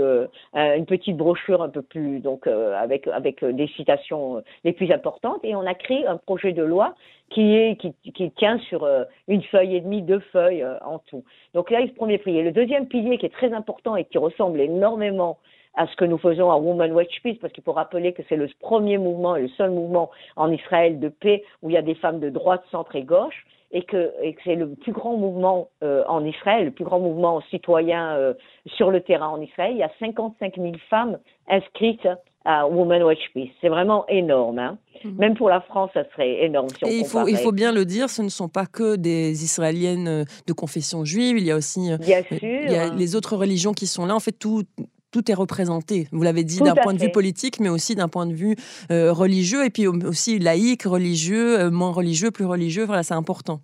une 0.53 0.85
petite 0.85 1.17
brochure 1.17 1.61
un 1.61 1.69
peu 1.69 1.81
plus, 1.81 2.19
donc 2.19 2.47
avec 2.47 3.07
avec 3.07 3.43
des 3.43 3.67
citations 3.67 4.43
les 4.63 4.71
plus 4.71 4.91
importantes, 4.91 5.43
et 5.43 5.55
on 5.55 5.65
a 5.65 5.73
créé 5.73 6.05
un 6.05 6.17
projet 6.21 6.53
de 6.53 6.63
loi 6.63 6.95
qui 7.29 7.55
est 7.55 7.77
qui, 7.77 7.93
qui 8.11 8.31
tient 8.31 8.59
sur 8.59 8.87
une 9.27 9.41
feuille 9.43 9.75
et 9.75 9.81
demie, 9.81 10.01
deux 10.01 10.19
feuilles 10.31 10.65
en 10.85 10.99
tout. 10.99 11.23
Donc 11.53 11.71
là, 11.71 11.79
il 11.79 11.87
le 11.87 11.93
premier 11.93 12.17
pilier. 12.17 12.43
Le 12.43 12.51
deuxième 12.51 12.87
pilier 12.87 13.17
qui 13.17 13.25
est 13.25 13.29
très 13.29 13.53
important 13.53 13.95
et 13.95 14.03
qui 14.05 14.17
ressemble 14.17 14.59
énormément 14.59 15.37
à 15.75 15.87
ce 15.87 15.95
que 15.95 16.05
nous 16.05 16.17
faisons 16.17 16.51
à 16.51 16.57
Women 16.57 16.91
Watch 16.91 17.21
Peace, 17.23 17.37
parce 17.39 17.53
qu'il 17.53 17.63
faut 17.63 17.71
rappeler 17.71 18.13
que 18.13 18.23
c'est 18.27 18.35
le 18.35 18.49
premier 18.59 18.97
mouvement 18.97 19.35
et 19.35 19.43
le 19.43 19.47
seul 19.49 19.71
mouvement 19.71 20.11
en 20.35 20.51
Israël 20.51 20.99
de 20.99 21.09
paix 21.09 21.43
où 21.61 21.69
il 21.69 21.73
y 21.73 21.77
a 21.77 21.81
des 21.81 21.95
femmes 21.95 22.19
de 22.19 22.29
droite, 22.29 22.63
centre 22.71 22.95
et 22.95 23.03
gauche, 23.03 23.45
et 23.71 23.83
que, 23.83 24.13
c'est 24.43 24.55
le 24.55 24.75
plus 24.75 24.91
grand 24.91 25.15
mouvement 25.15 25.69
euh, 25.81 26.03
en 26.07 26.25
Israël, 26.25 26.65
le 26.65 26.71
plus 26.71 26.83
grand 26.83 26.99
mouvement 26.99 27.39
citoyen 27.49 28.15
euh, 28.15 28.33
sur 28.65 28.91
le 28.91 28.99
terrain 28.99 29.29
en 29.29 29.39
Israël. 29.39 29.71
Il 29.71 29.77
y 29.77 29.83
a 29.83 29.91
55 29.99 30.57
000 30.57 30.73
femmes 30.89 31.19
inscrites 31.47 32.07
à 32.45 32.67
Women 32.67 33.03
Watch 33.03 33.31
Peace. 33.33 33.51
C'est 33.61 33.69
vraiment 33.69 34.05
énorme. 34.07 34.59
Hein. 34.59 34.77
Mhm. 35.03 35.15
Même 35.17 35.35
pour 35.35 35.49
la 35.49 35.61
France, 35.61 35.91
ça 35.93 36.03
serait 36.11 36.43
énorme. 36.43 36.69
Si 36.69 36.85
Et 36.85 36.99
il, 36.99 37.05
faut, 37.05 37.27
il 37.27 37.37
faut 37.37 37.51
bien 37.51 37.71
le 37.71 37.85
dire, 37.85 38.09
ce 38.09 38.21
ne 38.21 38.29
sont 38.29 38.49
pas 38.49 38.65
que 38.65 38.95
des 38.95 39.43
Israéliennes 39.43 40.07
euh, 40.07 40.23
de 40.47 40.53
confession 40.53 41.05
juive. 41.05 41.37
Il 41.37 41.43
y 41.43 41.51
a 41.51 41.55
aussi 41.55 41.89
bien 41.99 42.23
sûr. 42.23 42.37
Il 42.41 42.71
y 42.71 42.75
a 42.75 42.93
les 42.93 43.15
autres 43.15 43.35
religions 43.35 43.73
qui 43.73 43.87
sont 43.87 44.05
là. 44.05 44.15
En 44.15 44.19
fait, 44.19 44.31
tout, 44.31 44.63
tout 45.11 45.29
est 45.29 45.35
représenté. 45.35 46.07
Vous 46.11 46.23
l'avez 46.23 46.43
dit 46.43 46.59
d'un 46.59 46.75
point 46.75 46.93
de 46.93 46.99
vue 46.99 47.11
politique, 47.11 47.59
mais 47.59 47.69
aussi 47.69 47.95
d'un 47.95 48.07
point 48.07 48.25
de 48.25 48.33
vue 48.33 48.55
euh, 48.91 49.11
religieux, 49.11 49.65
et 49.65 49.69
puis 49.69 49.87
aussi 49.87 50.39
laïque, 50.39 50.83
religieux, 50.83 51.59
euh, 51.59 51.71
moins 51.71 51.91
religieux, 51.91 52.31
plus 52.31 52.45
religieux. 52.45 52.85
Voilà, 52.85 53.03
c'est 53.03 53.13
important. 53.13 53.59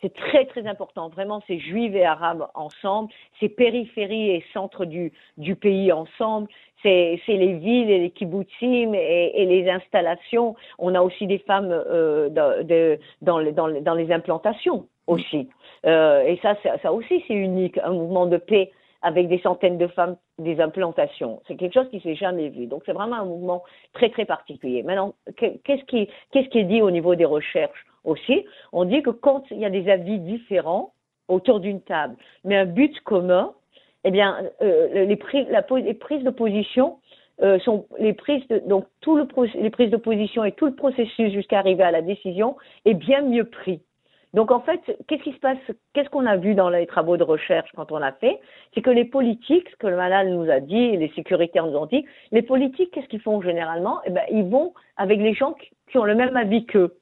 C'est 0.00 0.14
très 0.14 0.46
très 0.46 0.66
important. 0.66 1.10
Vraiment, 1.10 1.42
c'est 1.46 1.60
juifs 1.60 1.94
et 1.94 2.04
arabes 2.04 2.48
ensemble, 2.54 3.12
c'est 3.38 3.48
périphérie 3.48 4.30
et 4.30 4.44
centre 4.52 4.84
du, 4.84 5.12
du 5.36 5.54
pays 5.54 5.92
ensemble, 5.92 6.48
c'est 6.82 7.20
les 7.28 7.54
villes 7.54 7.90
et 7.90 7.98
les 7.98 8.10
kibbutzim 8.10 8.94
et, 8.94 9.46
les 9.46 9.70
installations. 9.70 10.54
On 10.78 10.94
a 10.94 11.02
aussi 11.02 11.26
des 11.26 11.38
femmes 11.38 11.70
euh, 11.70 12.28
dans, 12.28 12.64
dans, 13.22 13.94
les 13.94 14.12
implantations 14.12 14.86
aussi. 15.06 15.48
et 15.84 16.38
ça, 16.42 16.56
ça 16.82 16.92
aussi, 16.92 17.24
c'est 17.26 17.34
unique, 17.34 17.78
un 17.78 17.92
mouvement 17.92 18.26
de 18.26 18.36
paix 18.36 18.70
avec 19.02 19.28
des 19.28 19.38
centaines 19.40 19.78
de 19.78 19.88
femmes, 19.88 20.16
des 20.38 20.60
implantations. 20.60 21.42
C'est 21.46 21.56
quelque 21.56 21.74
chose 21.74 21.90
qui 21.90 22.00
s'est 22.00 22.14
jamais 22.14 22.48
vu. 22.48 22.66
Donc 22.66 22.82
c'est 22.86 22.92
vraiment 22.92 23.16
un 23.16 23.24
mouvement 23.24 23.62
très 23.92 24.10
très 24.10 24.24
particulier. 24.24 24.82
Maintenant, 24.82 25.14
qu'est-ce 25.36 25.84
qui, 25.84 26.08
qu'est-ce 26.30 26.48
qui 26.48 26.60
est 26.60 26.64
dit 26.64 26.80
au 26.80 26.90
niveau 26.90 27.14
des 27.14 27.24
recherches 27.24 27.84
aussi? 28.04 28.46
On 28.72 28.84
dit 28.84 29.02
que 29.02 29.10
quand 29.10 29.42
il 29.50 29.58
y 29.58 29.64
a 29.64 29.70
des 29.70 29.90
avis 29.90 30.20
différents 30.20 30.92
autour 31.28 31.60
d'une 31.60 31.80
table, 31.80 32.16
mais 32.44 32.56
un 32.56 32.66
but 32.66 32.98
commun, 33.00 33.52
eh 34.04 34.10
bien, 34.10 34.36
euh, 34.62 35.04
les, 35.04 35.16
prises, 35.16 35.46
la, 35.50 35.62
de 35.62 36.30
position 36.30 36.98
euh, 37.40 37.58
sont 37.60 37.86
les 37.98 38.12
prises 38.12 38.46
de, 38.48 38.58
donc 38.66 38.86
tout 39.00 39.16
le 39.16 39.26
les 39.54 39.70
prises 39.70 39.90
de 39.90 39.96
position 39.96 40.44
et 40.44 40.52
tout 40.52 40.66
le 40.66 40.74
processus 40.74 41.32
jusqu'à 41.32 41.58
arriver 41.58 41.82
à 41.82 41.90
la 41.90 42.02
décision 42.02 42.56
est 42.84 42.94
bien 42.94 43.22
mieux 43.22 43.44
pris. 43.44 43.80
Donc 44.34 44.50
en 44.50 44.60
fait, 44.60 44.80
qu'est-ce 45.06 45.22
qui 45.22 45.32
se 45.32 45.38
passe 45.38 45.58
Qu'est-ce 45.92 46.08
qu'on 46.08 46.26
a 46.26 46.36
vu 46.36 46.54
dans 46.54 46.70
les 46.70 46.86
travaux 46.86 47.16
de 47.16 47.22
recherche 47.22 47.70
quand 47.76 47.92
on 47.92 48.00
a 48.00 48.12
fait? 48.12 48.40
C'est 48.74 48.80
que 48.80 48.90
les 48.90 49.04
politiques, 49.04 49.68
ce 49.68 49.76
que 49.76 49.86
le 49.86 49.96
malade 49.96 50.28
nous 50.28 50.50
a 50.50 50.60
dit, 50.60 50.96
les 50.96 51.12
sécuritaires 51.14 51.66
nous 51.66 51.76
ont 51.76 51.86
dit, 51.86 52.06
les 52.30 52.42
politiques, 52.42 52.90
qu'est-ce 52.92 53.08
qu'ils 53.08 53.20
font 53.20 53.42
généralement? 53.42 54.00
Eh 54.06 54.10
ben, 54.10 54.22
ils 54.30 54.44
vont 54.44 54.72
avec 54.96 55.20
les 55.20 55.34
gens 55.34 55.54
qui 55.90 55.98
ont 55.98 56.04
le 56.04 56.14
même 56.14 56.36
avis 56.36 56.64
qu'eux. 56.64 56.94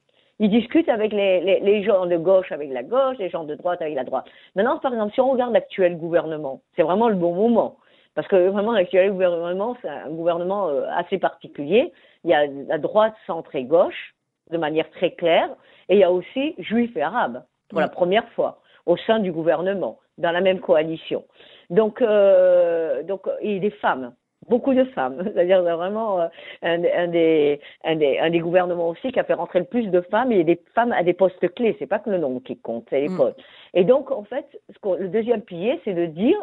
Ils 0.43 0.49
discutent 0.49 0.89
avec 0.89 1.13
les, 1.13 1.39
les, 1.41 1.59
les, 1.59 1.83
gens 1.83 2.07
de 2.07 2.17
gauche 2.17 2.51
avec 2.51 2.71
la 2.71 2.81
gauche, 2.81 3.15
les 3.19 3.29
gens 3.29 3.43
de 3.43 3.53
droite 3.53 3.79
avec 3.79 3.93
la 3.93 4.03
droite. 4.03 4.25
Maintenant, 4.55 4.79
par 4.79 4.91
exemple, 4.91 5.13
si 5.13 5.21
on 5.21 5.29
regarde 5.29 5.53
l'actuel 5.53 5.99
gouvernement, 5.99 6.61
c'est 6.75 6.81
vraiment 6.81 7.09
le 7.09 7.15
bon 7.15 7.35
moment. 7.35 7.77
Parce 8.15 8.27
que 8.27 8.49
vraiment, 8.49 8.71
l'actuel 8.71 9.11
gouvernement, 9.11 9.77
c'est 9.83 9.87
un 9.87 10.09
gouvernement 10.09 10.69
euh, 10.69 10.87
assez 10.95 11.19
particulier. 11.19 11.93
Il 12.23 12.31
y 12.31 12.33
a 12.33 12.47
la 12.47 12.79
droite, 12.79 13.13
centre 13.27 13.55
et 13.55 13.65
gauche, 13.65 14.15
de 14.49 14.57
manière 14.57 14.89
très 14.89 15.11
claire. 15.11 15.49
Et 15.89 15.97
il 15.97 15.99
y 15.99 16.03
a 16.03 16.11
aussi 16.11 16.55
juifs 16.57 16.97
et 16.97 17.03
arabes, 17.03 17.43
pour 17.69 17.79
la 17.79 17.87
première 17.87 18.27
fois, 18.29 18.61
au 18.87 18.97
sein 18.97 19.19
du 19.19 19.31
gouvernement, 19.31 19.99
dans 20.17 20.31
la 20.31 20.41
même 20.41 20.59
coalition. 20.59 21.23
Donc, 21.69 22.01
euh, 22.01 23.03
donc 23.03 23.27
et 23.41 23.59
des 23.59 23.69
femmes, 23.69 24.15
beaucoup 24.49 24.73
de 24.73 24.83
femmes. 24.85 25.17
C'est-à-dire 25.23 25.61
vraiment 25.61 26.21
euh, 26.21 26.27
un, 26.61 26.83
un, 26.83 27.07
des, 27.07 27.59
un, 27.83 27.95
des, 27.95 28.19
un, 28.19 28.29
des, 28.29 28.39
gouvernements 28.39 28.89
aussi 28.89 29.11
qui 29.11 29.19
a 29.19 29.23
fait 29.23 29.33
rentrer 29.33 29.59
le 29.59 29.65
plus 29.65 29.87
de 29.87 30.01
femmes 30.01 30.31
et 30.31 30.43
des 30.43 30.59
femmes 30.75 30.91
à 30.91 31.03
des 31.03 31.13
postes 31.13 31.53
clés. 31.53 31.75
C'est 31.79 31.87
pas 31.87 31.99
que 31.99 32.09
le 32.09 32.17
nombre 32.17 32.41
qui 32.41 32.57
compte, 32.57 32.85
c'est 32.89 33.01
les 33.01 33.09
mm. 33.09 33.17
postes. 33.17 33.39
Et 33.73 33.83
donc, 33.83 34.11
en 34.11 34.23
fait, 34.23 34.45
ce 34.69 34.97
le 34.97 35.07
deuxième 35.07 35.41
pilier, 35.41 35.79
c'est 35.83 35.93
de 35.93 36.05
dire, 36.05 36.37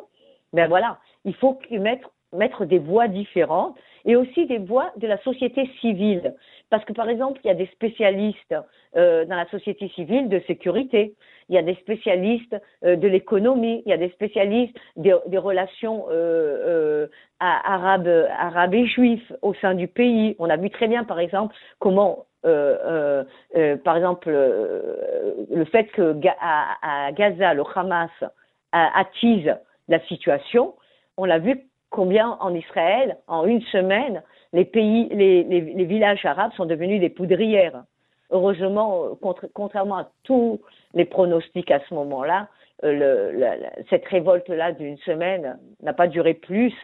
ben 0.52 0.68
voilà, 0.68 0.98
il 1.24 1.34
faut 1.34 1.58
mettre, 1.70 2.10
mettre 2.32 2.64
des 2.64 2.78
voix 2.78 3.08
différentes 3.08 3.76
et 4.04 4.16
aussi 4.16 4.46
des 4.46 4.58
voix 4.58 4.92
de 4.96 5.06
la 5.06 5.18
société 5.18 5.68
civile. 5.80 6.34
Parce 6.70 6.84
que, 6.84 6.92
par 6.92 7.08
exemple, 7.08 7.40
il 7.44 7.48
y 7.48 7.50
a 7.50 7.54
des 7.54 7.66
spécialistes 7.66 8.54
euh, 8.96 9.24
dans 9.24 9.36
la 9.36 9.48
société 9.48 9.88
civile 9.90 10.28
de 10.28 10.40
sécurité, 10.46 11.14
il 11.48 11.54
y 11.54 11.58
a 11.58 11.62
des 11.62 11.74
spécialistes 11.76 12.56
euh, 12.84 12.96
de 12.96 13.08
l'économie, 13.08 13.82
il 13.86 13.90
y 13.90 13.92
a 13.92 13.96
des 13.96 14.10
spécialistes 14.10 14.76
des, 14.96 15.14
des 15.26 15.38
relations 15.38 16.06
euh, 16.10 17.06
arabes, 17.40 18.26
arabes 18.38 18.74
et 18.74 18.86
juifs 18.86 19.32
au 19.42 19.54
sein 19.54 19.74
du 19.74 19.88
pays. 19.88 20.36
On 20.38 20.50
a 20.50 20.56
vu 20.56 20.70
très 20.70 20.88
bien, 20.88 21.04
par 21.04 21.20
exemple, 21.20 21.54
comment 21.78 22.24
par 22.42 23.96
exemple, 23.96 24.30
le 24.30 25.64
fait 25.66 25.84
que 25.90 26.16
à, 26.40 27.12
Gaza, 27.12 27.52
le 27.52 27.62
Hamas 27.74 28.10
attise 28.72 29.54
la 29.88 30.00
situation, 30.06 30.74
on 31.18 31.24
l'a 31.24 31.40
vu 31.40 31.67
combien 31.90 32.36
en 32.40 32.54
Israël, 32.54 33.16
en 33.26 33.44
une 33.46 33.62
semaine, 33.62 34.22
les 34.52 34.64
pays, 34.64 35.08
les, 35.10 35.44
les, 35.44 35.84
villages 35.84 36.24
arabes 36.24 36.52
sont 36.56 36.66
devenus 36.66 37.00
des 37.00 37.10
poudrières. 37.10 37.84
Heureusement, 38.30 39.18
contrairement 39.54 39.98
à 39.98 40.10
tous 40.24 40.60
les 40.94 41.04
pronostics 41.04 41.70
à 41.70 41.80
ce 41.88 41.94
moment-là, 41.94 42.48
euh, 42.84 43.32
le, 43.32 43.56
cette 43.90 44.06
révolte-là 44.06 44.72
d'une 44.72 44.98
semaine 44.98 45.58
n'a 45.82 45.92
pas 45.92 46.06
duré 46.06 46.34
plus 46.34 46.74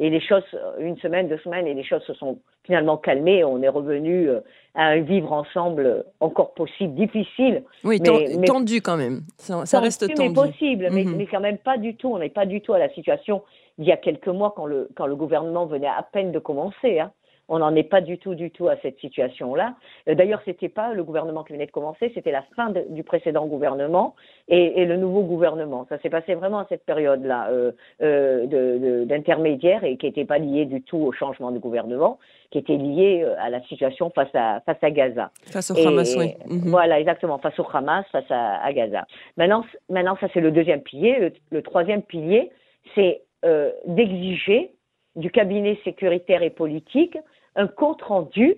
et 0.00 0.08
les 0.08 0.20
choses, 0.20 0.44
une 0.78 0.96
semaine, 0.98 1.28
deux 1.28 1.38
semaines, 1.38 1.66
et 1.66 1.74
les 1.74 1.84
choses 1.84 2.02
se 2.04 2.14
sont 2.14 2.38
finalement 2.64 2.96
calmées. 2.96 3.44
On 3.44 3.60
est 3.62 3.68
revenu 3.68 4.30
euh, 4.30 4.40
à 4.74 4.86
un 4.86 5.00
vivre 5.00 5.30
ensemble 5.30 6.06
encore 6.20 6.54
possible, 6.54 6.94
difficile. 6.94 7.64
Oui, 7.84 8.00
mais, 8.00 8.46
tendu 8.46 8.80
quand 8.80 8.96
même. 8.96 9.20
Ça, 9.36 9.78
reste 9.78 10.08
tendu. 10.08 10.30
Mais 10.30 10.34
possible, 10.34 10.88
mais, 10.90 11.04
mhm. 11.04 11.16
mais, 11.16 11.26
quand 11.26 11.40
même 11.40 11.58
pas 11.58 11.76
du 11.76 11.96
tout. 11.96 12.08
On 12.08 12.18
n'est 12.18 12.30
pas 12.30 12.46
du 12.46 12.62
tout 12.62 12.72
à 12.72 12.78
la 12.78 12.88
situation 12.90 13.42
il 13.80 13.86
y 13.86 13.92
a 13.92 13.96
quelques 13.96 14.28
mois 14.28 14.52
quand 14.54 14.66
le, 14.66 14.88
quand 14.94 15.06
le 15.06 15.16
gouvernement 15.16 15.66
venait 15.66 15.88
à 15.88 16.06
peine 16.12 16.30
de 16.30 16.38
commencer. 16.38 17.00
Hein. 17.00 17.10
On 17.52 17.58
n'en 17.58 17.74
est 17.74 17.82
pas 17.82 18.00
du 18.00 18.16
tout, 18.16 18.36
du 18.36 18.52
tout 18.52 18.68
à 18.68 18.76
cette 18.76 19.00
situation-là. 19.00 19.74
Euh, 20.08 20.14
d'ailleurs, 20.14 20.40
c'était 20.44 20.68
pas 20.68 20.94
le 20.94 21.02
gouvernement 21.02 21.42
qui 21.42 21.52
venait 21.52 21.66
de 21.66 21.72
commencer, 21.72 22.12
c'était 22.14 22.30
la 22.30 22.42
fin 22.54 22.72
du 22.90 23.02
précédent 23.02 23.46
gouvernement 23.46 24.14
et, 24.46 24.80
et, 24.80 24.84
le 24.84 24.96
nouveau 24.96 25.22
gouvernement. 25.22 25.84
Ça 25.88 25.98
s'est 25.98 26.10
passé 26.10 26.34
vraiment 26.34 26.60
à 26.60 26.66
cette 26.68 26.84
période-là 26.84 27.48
euh, 27.50 27.72
euh, 28.02 29.04
d'intermédiaire 29.04 29.82
et 29.82 29.96
qui 29.96 30.06
n'était 30.06 30.26
pas 30.26 30.38
lié 30.38 30.64
du 30.64 30.80
tout 30.82 30.98
au 30.98 31.10
changement 31.10 31.50
de 31.50 31.58
gouvernement, 31.58 32.20
qui 32.52 32.58
était 32.58 32.76
lié 32.76 33.22
euh, 33.24 33.34
à 33.40 33.50
la 33.50 33.60
situation 33.62 34.10
face 34.10 34.32
à 34.34 34.60
face 34.60 34.78
à 34.82 34.90
Gaza. 34.92 35.32
Face 35.50 35.72
au 35.72 35.88
Hamas, 35.88 36.14
oui. 36.16 36.34
Mhm. 36.46 36.70
Voilà, 36.70 37.00
exactement, 37.00 37.38
face 37.38 37.58
au 37.58 37.66
Hamas, 37.72 38.06
face 38.12 38.30
à, 38.30 38.62
à 38.62 38.72
Gaza. 38.72 39.06
Maintenant, 39.36 39.64
maintenant, 39.88 40.16
ça 40.20 40.28
c'est 40.32 40.40
le 40.40 40.52
deuxième 40.52 40.82
pilier. 40.82 41.32
le 41.50 41.62
troisième 41.62 42.02
pilier, 42.02 42.50
c'est 42.94 43.22
euh, 43.44 43.72
d'exiger 43.86 44.72
du 45.16 45.30
cabinet 45.30 45.78
sécuritaire 45.84 46.42
et 46.42 46.50
politique 46.50 47.16
un 47.56 47.66
compte 47.66 48.02
rendu 48.02 48.56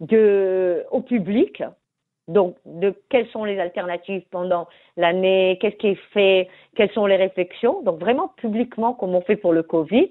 au 0.00 1.00
public, 1.02 1.62
donc 2.26 2.56
de 2.64 2.92
quelles 3.08 3.28
sont 3.28 3.44
les 3.44 3.60
alternatives 3.60 4.24
pendant 4.30 4.66
l'année, 4.96 5.58
qu'est-ce 5.60 5.76
qui 5.76 5.88
est 5.88 6.02
fait, 6.12 6.48
quelles 6.74 6.90
sont 6.90 7.06
les 7.06 7.16
réflexions, 7.16 7.82
donc 7.82 8.00
vraiment 8.00 8.28
publiquement 8.36 8.94
comme 8.94 9.14
on 9.14 9.20
fait 9.20 9.36
pour 9.36 9.52
le 9.52 9.62
Covid, 9.62 10.10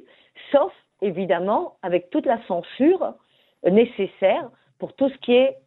sauf 0.52 0.72
évidemment 1.02 1.76
avec 1.82 2.10
toute 2.10 2.26
la 2.26 2.42
censure 2.48 3.16
nécessaire 3.70 4.50
pour 4.80 4.94
tout 4.94 5.10
ce 5.10 5.18
qui 5.18 5.34
est 5.34 5.58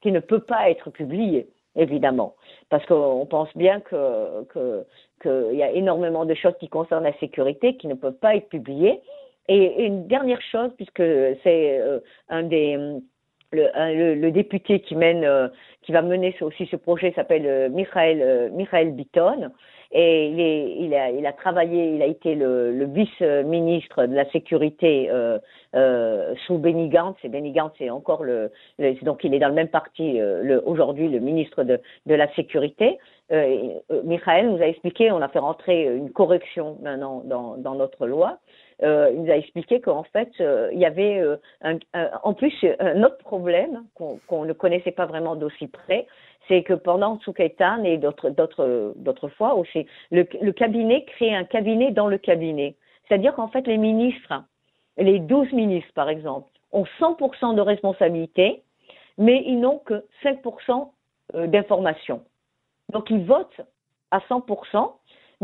qui 0.00 0.12
ne 0.12 0.20
peut 0.20 0.40
pas 0.40 0.70
être 0.70 0.90
publié 0.90 1.48
évidemment, 1.76 2.34
parce 2.70 2.84
qu'on 2.86 3.26
pense 3.26 3.48
bien 3.56 3.80
que 3.80 4.44
qu'il 5.22 5.56
y 5.56 5.62
a 5.62 5.70
énormément 5.70 6.24
de 6.24 6.34
choses 6.34 6.54
qui 6.60 6.68
concernent 6.68 7.04
la 7.04 7.18
sécurité 7.18 7.76
qui 7.76 7.88
ne 7.88 7.94
peuvent 7.94 8.18
pas 8.18 8.36
être 8.36 8.48
publiées. 8.48 9.00
Et, 9.48 9.84
une 9.84 10.06
dernière 10.06 10.40
chose, 10.40 10.70
puisque 10.76 11.02
c'est 11.42 11.78
euh, 11.78 12.00
un 12.28 12.44
des 12.44 12.78
le, 13.52 14.14
le, 14.14 14.30
député 14.32 14.80
qui 14.80 14.96
mène, 14.96 15.24
euh, 15.24 15.48
qui 15.82 15.92
va 15.92 16.02
mener 16.02 16.34
aussi 16.40 16.66
ce 16.66 16.76
projet 16.76 17.12
s'appelle 17.14 17.46
euh, 17.46 17.68
Michael, 17.68 18.50
Michael 18.52 18.92
Bitton. 18.92 19.50
Et 19.96 20.26
il, 20.26 20.40
est, 20.40 20.76
il, 20.80 20.94
a, 20.94 21.10
il 21.10 21.24
a 21.24 21.32
travaillé, 21.32 21.94
il 21.94 22.02
a 22.02 22.06
été 22.06 22.34
le, 22.34 22.72
le 22.72 22.84
vice-ministre 22.86 24.06
de 24.06 24.14
la 24.14 24.28
sécurité 24.32 25.08
euh, 25.08 25.38
euh, 25.76 26.34
sous 26.46 26.58
Benny 26.58 26.88
Gantz. 26.88 27.16
Et 27.22 27.28
Benny 27.28 27.52
Gantz 27.52 27.80
est 27.80 27.90
encore 27.90 28.24
le, 28.24 28.50
donc 29.02 29.22
il 29.22 29.32
est 29.34 29.38
dans 29.38 29.48
le 29.48 29.54
même 29.54 29.68
parti 29.68 30.20
euh, 30.20 30.60
aujourd'hui, 30.66 31.08
le 31.08 31.20
ministre 31.20 31.62
de, 31.62 31.80
de 32.06 32.14
la 32.14 32.28
sécurité. 32.34 32.98
Euh, 33.32 33.78
Michael 34.04 34.50
nous 34.50 34.60
a 34.60 34.66
expliqué, 34.66 35.12
on 35.12 35.22
a 35.22 35.28
fait 35.28 35.38
rentrer 35.38 35.84
une 35.84 36.10
correction 36.10 36.76
maintenant 36.82 37.22
dans, 37.24 37.56
dans 37.56 37.76
notre 37.76 38.06
loi. 38.06 38.38
Euh, 38.82 39.10
il 39.14 39.22
nous 39.22 39.30
a 39.30 39.36
expliqué 39.36 39.80
qu'en 39.80 40.02
fait, 40.02 40.30
euh, 40.40 40.68
il 40.72 40.78
y 40.78 40.84
avait 40.84 41.22
un, 41.62 41.78
en 42.22 42.34
plus 42.34 42.52
un 42.80 43.02
autre 43.02 43.18
problème 43.18 43.84
qu'on 43.94 44.44
ne 44.44 44.52
connaissait 44.52 44.90
pas 44.90 45.06
vraiment 45.06 45.36
d'aussi 45.36 45.68
près, 45.68 46.06
c'est 46.48 46.62
que 46.62 46.74
pendant 46.74 47.18
Tsukaitan 47.18 47.84
et 47.84 47.98
d'autres, 47.98 49.28
fois 49.36 49.54
aussi, 49.54 49.86
le, 50.10 50.24
cabinet 50.52 51.04
crée 51.04 51.34
un 51.34 51.44
cabinet 51.44 51.92
dans 51.92 52.08
le 52.08 52.18
cabinet. 52.18 52.74
C'est-à-dire 53.08 53.34
qu'en 53.34 53.48
fait, 53.48 53.66
les 53.66 53.78
ministres 53.78 54.32
les 54.96 55.18
12 55.18 55.52
ministres, 55.52 55.92
par 55.94 56.08
exemple, 56.08 56.50
ont 56.72 56.84
100% 57.00 57.54
de 57.54 57.60
responsabilité, 57.60 58.62
mais 59.18 59.42
ils 59.46 59.58
n'ont 59.58 59.78
que 59.78 60.04
5% 60.22 60.90
euh, 61.34 61.46
d'informations. 61.46 62.24
Donc, 62.92 63.10
ils 63.10 63.24
votent 63.24 63.60
à 64.10 64.18
100%, 64.18 64.92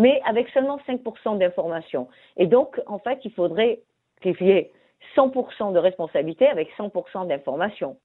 mais 0.00 0.20
avec 0.24 0.48
seulement 0.48 0.78
5% 0.88 1.38
d'informations. 1.38 2.08
Et 2.38 2.46
donc, 2.46 2.80
en 2.86 2.98
fait, 2.98 3.18
il 3.24 3.32
faudrait 3.32 3.80
qu'il 4.22 4.34
y 4.40 4.50
ait 4.50 4.70
100% 5.14 5.72
de 5.72 5.78
responsabilité 5.78 6.46
avec 6.48 6.68
100% 6.78 7.28
d'informations. 7.28 7.98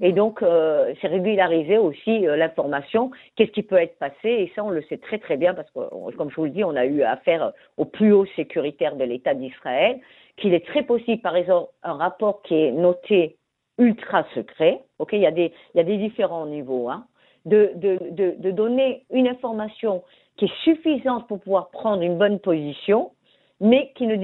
Et 0.00 0.12
donc, 0.12 0.42
euh, 0.42 0.94
c'est 1.00 1.08
régulariser 1.08 1.76
aussi 1.76 2.26
euh, 2.26 2.36
l'information, 2.36 3.10
qu'est-ce 3.36 3.52
qui 3.52 3.62
peut 3.62 3.76
être 3.76 3.98
passé, 3.98 4.28
et 4.28 4.52
ça, 4.54 4.64
on 4.64 4.70
le 4.70 4.82
sait 4.84 4.96
très 4.96 5.18
très 5.18 5.36
bien, 5.36 5.52
parce 5.52 5.70
que, 5.70 6.16
comme 6.16 6.30
je 6.30 6.36
vous 6.36 6.44
le 6.44 6.50
dis, 6.50 6.64
on 6.64 6.74
a 6.74 6.86
eu 6.86 7.02
affaire 7.02 7.52
au 7.76 7.84
plus 7.84 8.12
haut 8.12 8.26
sécuritaire 8.34 8.96
de 8.96 9.04
l'État 9.04 9.34
d'Israël, 9.34 10.00
qu'il 10.38 10.54
est 10.54 10.66
très 10.66 10.82
possible, 10.82 11.20
par 11.20 11.36
exemple, 11.36 11.70
un 11.82 11.92
rapport 11.92 12.40
qui 12.42 12.54
est 12.54 12.72
noté 12.72 13.36
ultra 13.78 14.24
secret, 14.34 14.80
ok, 14.98 15.10
il 15.12 15.20
y 15.20 15.26
a 15.26 15.30
des, 15.30 15.52
il 15.74 15.78
y 15.78 15.80
a 15.80 15.84
des 15.84 15.98
différents 15.98 16.46
niveaux, 16.46 16.88
hein, 16.88 17.06
de, 17.44 17.72
de, 17.74 17.98
de, 18.10 18.34
de 18.38 18.50
donner 18.50 19.04
une 19.10 19.28
information 19.28 20.02
qui 20.36 20.46
est 20.46 20.62
suffisante 20.64 21.26
pour 21.28 21.40
pouvoir 21.40 21.70
prendre 21.70 22.02
une 22.02 22.18
bonne 22.18 22.38
position, 22.38 23.12
mais 23.60 23.92
qui 23.94 24.06
ne 24.06 24.16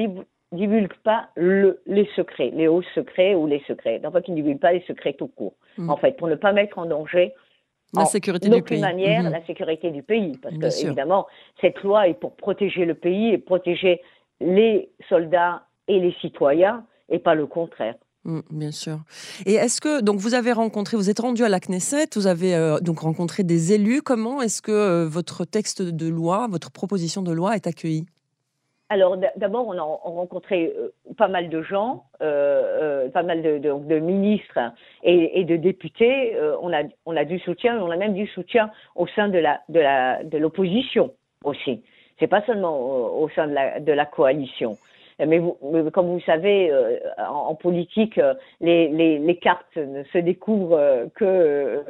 divulgue 0.53 0.95
pas 1.05 1.29
le, 1.37 1.83
les 1.87 2.09
secrets, 2.17 2.51
les 2.55 2.69
hauts 2.69 2.83
secrets 2.95 3.35
ou 3.35 3.47
les 3.47 3.63
secrets. 3.67 4.01
Enfin, 4.05 4.21
qui 4.21 4.33
ne 4.33 4.37
divulgue 4.37 4.61
pas 4.61 4.73
les 4.73 4.83
secrets 4.83 5.13
tout 5.13 5.29
court. 5.29 5.55
Mm. 5.77 5.91
En 5.91 5.97
fait, 5.97 6.13
pour 6.13 6.29
ne 6.29 6.35
pas 6.35 6.53
mettre 6.53 6.79
en 6.79 6.87
danger 6.87 7.35
la 7.95 8.05
sécurité 8.05 8.51
du 8.51 8.63
pays. 8.63 8.81
manière 8.81 9.23
mm-hmm. 9.23 9.31
la 9.31 9.47
sécurité 9.47 9.91
du 9.91 10.03
pays. 10.03 10.37
Parce 10.43 10.57
que, 10.57 10.87
évidemment, 10.87 11.27
cette 11.61 11.83
loi 11.83 12.09
est 12.09 12.15
pour 12.15 12.37
protéger 12.37 12.85
le 12.85 12.95
pays 12.95 13.33
et 13.33 13.39
protéger 13.39 14.03
les 14.41 14.91
soldats 15.09 15.63
et 15.89 15.99
les 15.99 16.13
citoyens 16.21 16.85
et 17.09 17.19
pas 17.19 17.35
le 17.35 17.47
contraire. 17.47 17.95
Mm, 18.29 18.41
bien 18.51 18.71
sûr. 18.71 18.99
Et 19.47 19.55
est-ce 19.55 19.81
que 19.81 20.03
donc 20.03 20.17
vous 20.17 20.35
avez 20.35 20.53
rencontré, 20.53 20.99
vous 20.99 21.09
êtes 21.09 21.19
rendu 21.19 21.45
à 21.45 21.49
la 21.49 21.61
Knesset, 21.61 22.11
vous 22.15 22.27
avez 22.27 22.55
euh, 22.55 22.79
donc 22.79 22.99
rencontré 23.01 23.43
des 23.43 23.73
élus. 23.73 24.03
Comment 24.03 24.43
est-ce 24.43 24.61
que 24.61 24.71
euh, 24.71 25.09
votre 25.09 25.47
texte 25.47 25.81
de 25.81 26.09
loi, 26.09 26.47
votre 26.51 26.71
proposition 26.71 27.23
de 27.23 27.33
loi 27.33 27.57
est 27.57 27.67
accueillie? 27.67 28.05
Alors 28.91 29.17
d'abord, 29.37 29.67
on 29.67 29.79
a 29.79 29.83
rencontré 29.83 30.75
euh, 30.77 30.93
pas 31.17 31.29
mal 31.29 31.49
de 31.49 31.63
gens, 31.63 32.05
pas 32.21 33.23
mal 33.23 33.43
de, 33.43 33.99
ministres 33.99 34.59
et, 35.03 35.45
de 35.45 35.57
députés. 35.57 36.37
on 36.61 36.73
a 36.73 36.83
on 37.07 37.17
a 37.17 37.25
du 37.25 37.39
soutien, 37.39 37.79
on 37.81 37.91
a 37.91 37.97
même 37.97 38.15
du 38.15 38.27
soutien 38.27 38.71
au 38.95 39.07
sein 39.07 39.29
de 39.29 39.39
la 39.39 39.61
de 39.71 39.81
la 39.81 40.23
de 40.23 40.37
l'opposition 40.37 41.13
aussi. 41.45 41.83
C'est 42.19 42.27
pas 42.27 42.45
seulement 42.47 43.21
au, 43.21 43.29
sein 43.31 43.47
de 43.47 43.55
la 43.55 43.81
de 43.81 43.93
la 43.93 44.05
coalition. 44.05 44.77
Mais, 45.27 45.39
vous, 45.39 45.57
comme 45.93 46.07
vous 46.07 46.21
savez, 46.21 46.71
euh, 46.71 46.97
en, 47.19 47.55
politique, 47.57 48.19
euh, 48.19 48.35
les, 48.61 48.89
les, 48.89 49.19
les, 49.19 49.37
cartes 49.37 49.77
ne 49.77 50.05
se 50.05 50.19
découvrent 50.19 50.79
euh, 50.79 51.07
que, 51.15 51.83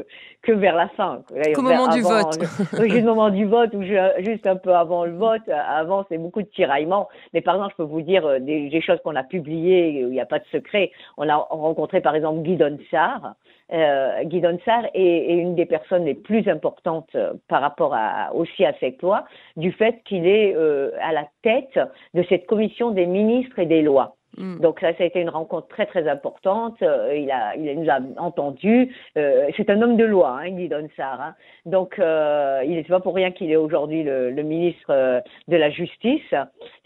que 0.42 0.52
vers 0.52 0.74
la 0.74 0.88
fin. 0.88 1.22
Au 1.56 1.60
moment 1.60 1.88
du 1.88 2.00
vote. 2.00 2.38
juste 2.88 3.02
au 3.02 3.14
moment 3.14 3.28
du 3.28 3.44
vote 3.44 3.74
ou 3.74 3.82
juste 3.82 4.46
un 4.46 4.56
peu 4.56 4.74
avant 4.74 5.04
le 5.04 5.12
vote. 5.12 5.42
Avant, 5.48 6.06
c'est 6.08 6.18
beaucoup 6.18 6.42
de 6.42 6.48
tiraillements. 6.48 7.08
Mais 7.34 7.42
par 7.42 7.56
exemple, 7.56 7.74
je 7.76 7.82
peux 7.82 7.88
vous 7.88 8.00
dire 8.00 8.40
des, 8.40 8.70
des 8.70 8.80
choses 8.80 8.98
qu'on 9.04 9.16
a 9.16 9.24
publiées 9.24 10.04
où 10.04 10.08
il 10.08 10.12
n'y 10.12 10.20
a 10.20 10.26
pas 10.26 10.38
de 10.38 10.46
secret. 10.50 10.90
On 11.18 11.28
a 11.28 11.36
rencontré 11.36 12.00
par 12.00 12.14
exemple 12.14 12.40
Guy 12.40 12.56
Donsard, 12.56 13.34
euh, 13.72 14.24
Guy 14.24 14.40
Donsard 14.40 14.86
est, 14.94 15.34
une 15.34 15.54
des 15.54 15.66
personnes 15.66 16.04
les 16.04 16.14
plus 16.14 16.48
importantes 16.48 17.10
euh, 17.14 17.34
par 17.48 17.60
rapport 17.60 17.94
à, 17.94 18.34
aussi 18.34 18.64
à 18.64 18.72
cette 18.80 19.02
loi, 19.02 19.24
du 19.56 19.72
fait 19.72 20.02
qu'il 20.04 20.26
est 20.26 20.54
euh, 20.56 20.90
à 21.00 21.12
la 21.12 21.26
tête 21.42 21.78
de 22.14 22.22
cette 22.28 22.46
commission 22.46 22.90
des 22.90 23.06
ministres 23.06 23.58
et 23.58 23.66
des 23.66 23.82
lois. 23.82 24.16
Mm. 24.38 24.60
Donc 24.60 24.80
ça, 24.80 24.94
ça 24.94 25.02
a 25.02 25.06
été 25.06 25.20
une 25.20 25.28
rencontre 25.28 25.68
très 25.68 25.86
très 25.86 26.08
importante. 26.08 26.76
il, 26.80 27.30
a, 27.30 27.56
il 27.56 27.80
nous 27.80 27.90
a 27.90 27.98
entendu. 28.18 28.94
c'est 29.14 29.70
un 29.70 29.82
homme 29.82 29.96
de 29.96 30.04
loi, 30.04 30.38
hein, 30.40 30.50
Guy 30.50 30.68
Donsard. 30.68 31.20
Hein. 31.20 31.34
Donc 31.66 31.94
il 31.98 32.74
n'est 32.74 32.84
pas 32.84 33.00
pour 33.00 33.14
rien 33.14 33.32
qu'il 33.32 33.50
est 33.50 33.56
aujourd'hui 33.56 34.02
le, 34.02 34.30
le, 34.30 34.42
ministre 34.42 35.22
de 35.48 35.56
la 35.56 35.70
Justice. 35.70 36.34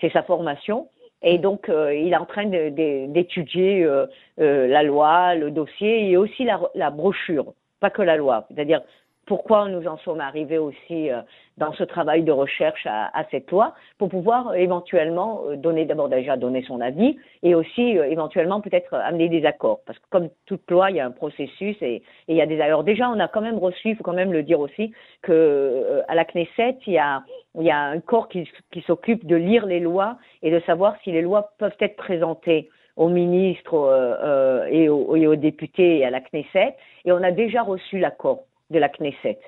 C'est 0.01 0.13
sa 0.13 0.23
formation. 0.23 0.89
Et 1.23 1.39
donc, 1.39 1.69
euh, 1.69 1.95
il 1.95 2.13
est 2.13 2.17
en 2.17 2.27
train 2.27 2.47
d'étudier 2.47 3.85
euh, 3.85 4.07
euh, 4.41 4.67
la 4.67 4.83
loi, 4.83 5.35
le 5.35 5.51
dossier 5.51 6.11
et 6.11 6.17
aussi 6.17 6.45
la, 6.45 6.61
la 6.75 6.91
brochure, 6.91 7.55
pas 7.81 7.91
que 7.91 8.03
la 8.03 8.17
loi. 8.17 8.47
C'est-à-dire 8.49 8.83
pourquoi 9.27 9.69
nous 9.69 9.87
en 9.87 9.97
sommes 9.99 10.21
arrivés 10.21 10.59
aussi 10.59 11.11
euh, 11.11 11.21
dans 11.57 11.73
ce 11.73 11.85
travail 11.85 12.23
de 12.23 12.33
recherche 12.33 12.87
à, 12.87 13.17
à 13.17 13.25
cette 13.31 13.51
loi, 13.51 13.75
pour 13.99 14.09
pouvoir 14.09 14.49
euh, 14.49 14.55
éventuellement 14.55 15.43
euh, 15.47 15.57
donner 15.57 15.85
d'abord 15.85 16.09
déjà 16.09 16.37
donner 16.37 16.63
son 16.63 16.81
avis 16.81 17.17
et 17.43 17.55
aussi 17.55 17.83
éventuellement 17.83 18.61
peut-être 18.61 18.95
amener 18.95 19.29
des 19.29 19.45
accords. 19.47 19.81
Parce 19.87 19.99
que 19.99 20.05
comme 20.11 20.29
toute 20.47 20.69
loi, 20.71 20.91
il 20.91 20.97
y 20.97 21.01
a 21.01 21.07
un 21.07 21.13
processus 21.13 21.77
et, 21.83 21.97
et 21.97 22.03
il 22.29 22.37
y 22.37 22.43
a 22.43 22.47
des 22.47 22.61
alors 22.61 22.85
déjà 22.85 23.09
on 23.11 23.21
a 23.21 23.29
quand 23.29 23.41
même 23.41 23.59
reçu, 23.59 23.91
il 23.91 23.97
faut 23.97 24.05
quand 24.05 24.13
même 24.13 24.33
le 24.33 24.43
dire 24.43 24.61
aussi, 24.61 24.93
que 25.23 26.03
à 26.09 26.15
la 26.15 26.25
Knesset 26.25 26.79
il 26.87 26.95
y 26.95 26.99
a 26.99 27.23
il 27.59 27.65
y 27.65 27.71
a 27.71 27.79
un 27.79 28.01
corps 28.01 28.29
qui, 28.29 28.49
qui 28.71 28.81
s'occupe 28.83 29.27
de 29.27 29.37
lire 29.37 29.67
les 29.67 29.81
lois 29.81 30.17
et 30.43 30.51
de 30.51 30.61
savoir 30.61 30.97
si 31.05 31.13
les 31.13 31.21
lois 31.21 31.53
peuvent 31.59 31.77
être 31.81 31.97
présentées 31.97 32.71
aux 32.97 33.09
ministres 33.09 33.75
euh, 33.75 34.67
et, 34.71 34.89
aux, 34.89 35.17
et, 35.17 35.27
aux, 35.27 35.37
députés 35.37 35.99
et 35.99 36.05
à 36.05 36.11
la 36.11 36.21
Knesset, 36.21 36.77
et 37.05 37.13
on 37.13 37.23
a 37.23 37.31
déjà 37.31 37.63
reçu 37.63 37.99
l'accord 37.99 38.45
de 38.73 38.79
la 38.79 38.89
Knesset. 38.89 39.39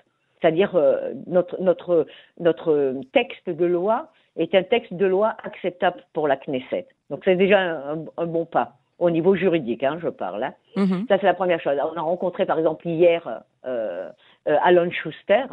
C'est-à-dire 0.41 0.75
euh, 0.77 1.13
notre, 1.27 1.61
notre, 1.61 2.07
notre 2.39 2.95
texte 3.13 3.49
de 3.49 3.65
loi 3.65 4.11
est 4.37 4.55
un 4.55 4.63
texte 4.63 4.93
de 4.95 5.07
loi 5.07 5.35
acceptable 5.43 6.05
pour 6.13 6.29
la 6.29 6.37
Knesset. 6.37 6.87
Donc 7.11 7.23
c'est 7.25 7.37
déjà 7.37 7.61
un, 7.61 8.27
bon 8.27 8.45
pas 8.45 8.75
au 8.99 9.11
niveau 9.11 9.35
juridique, 9.35 9.83
hein, 9.83 9.99
je 10.01 10.09
parle. 10.09 10.45
Hein. 10.45 10.55
Mm-hmm. 10.77 11.09
Ça 11.09 11.19
c'est 11.19 11.27
la 11.27 11.35
première 11.35 11.61
chose. 11.61 11.77
On 11.93 11.97
a 11.97 12.01
rencontré 12.01 12.47
par 12.47 12.59
exemple 12.59 12.87
hier 12.87 13.43
euh, 13.67 14.11
euh 14.47 14.57
Alan 14.63 14.91
Schuster. 14.91 15.45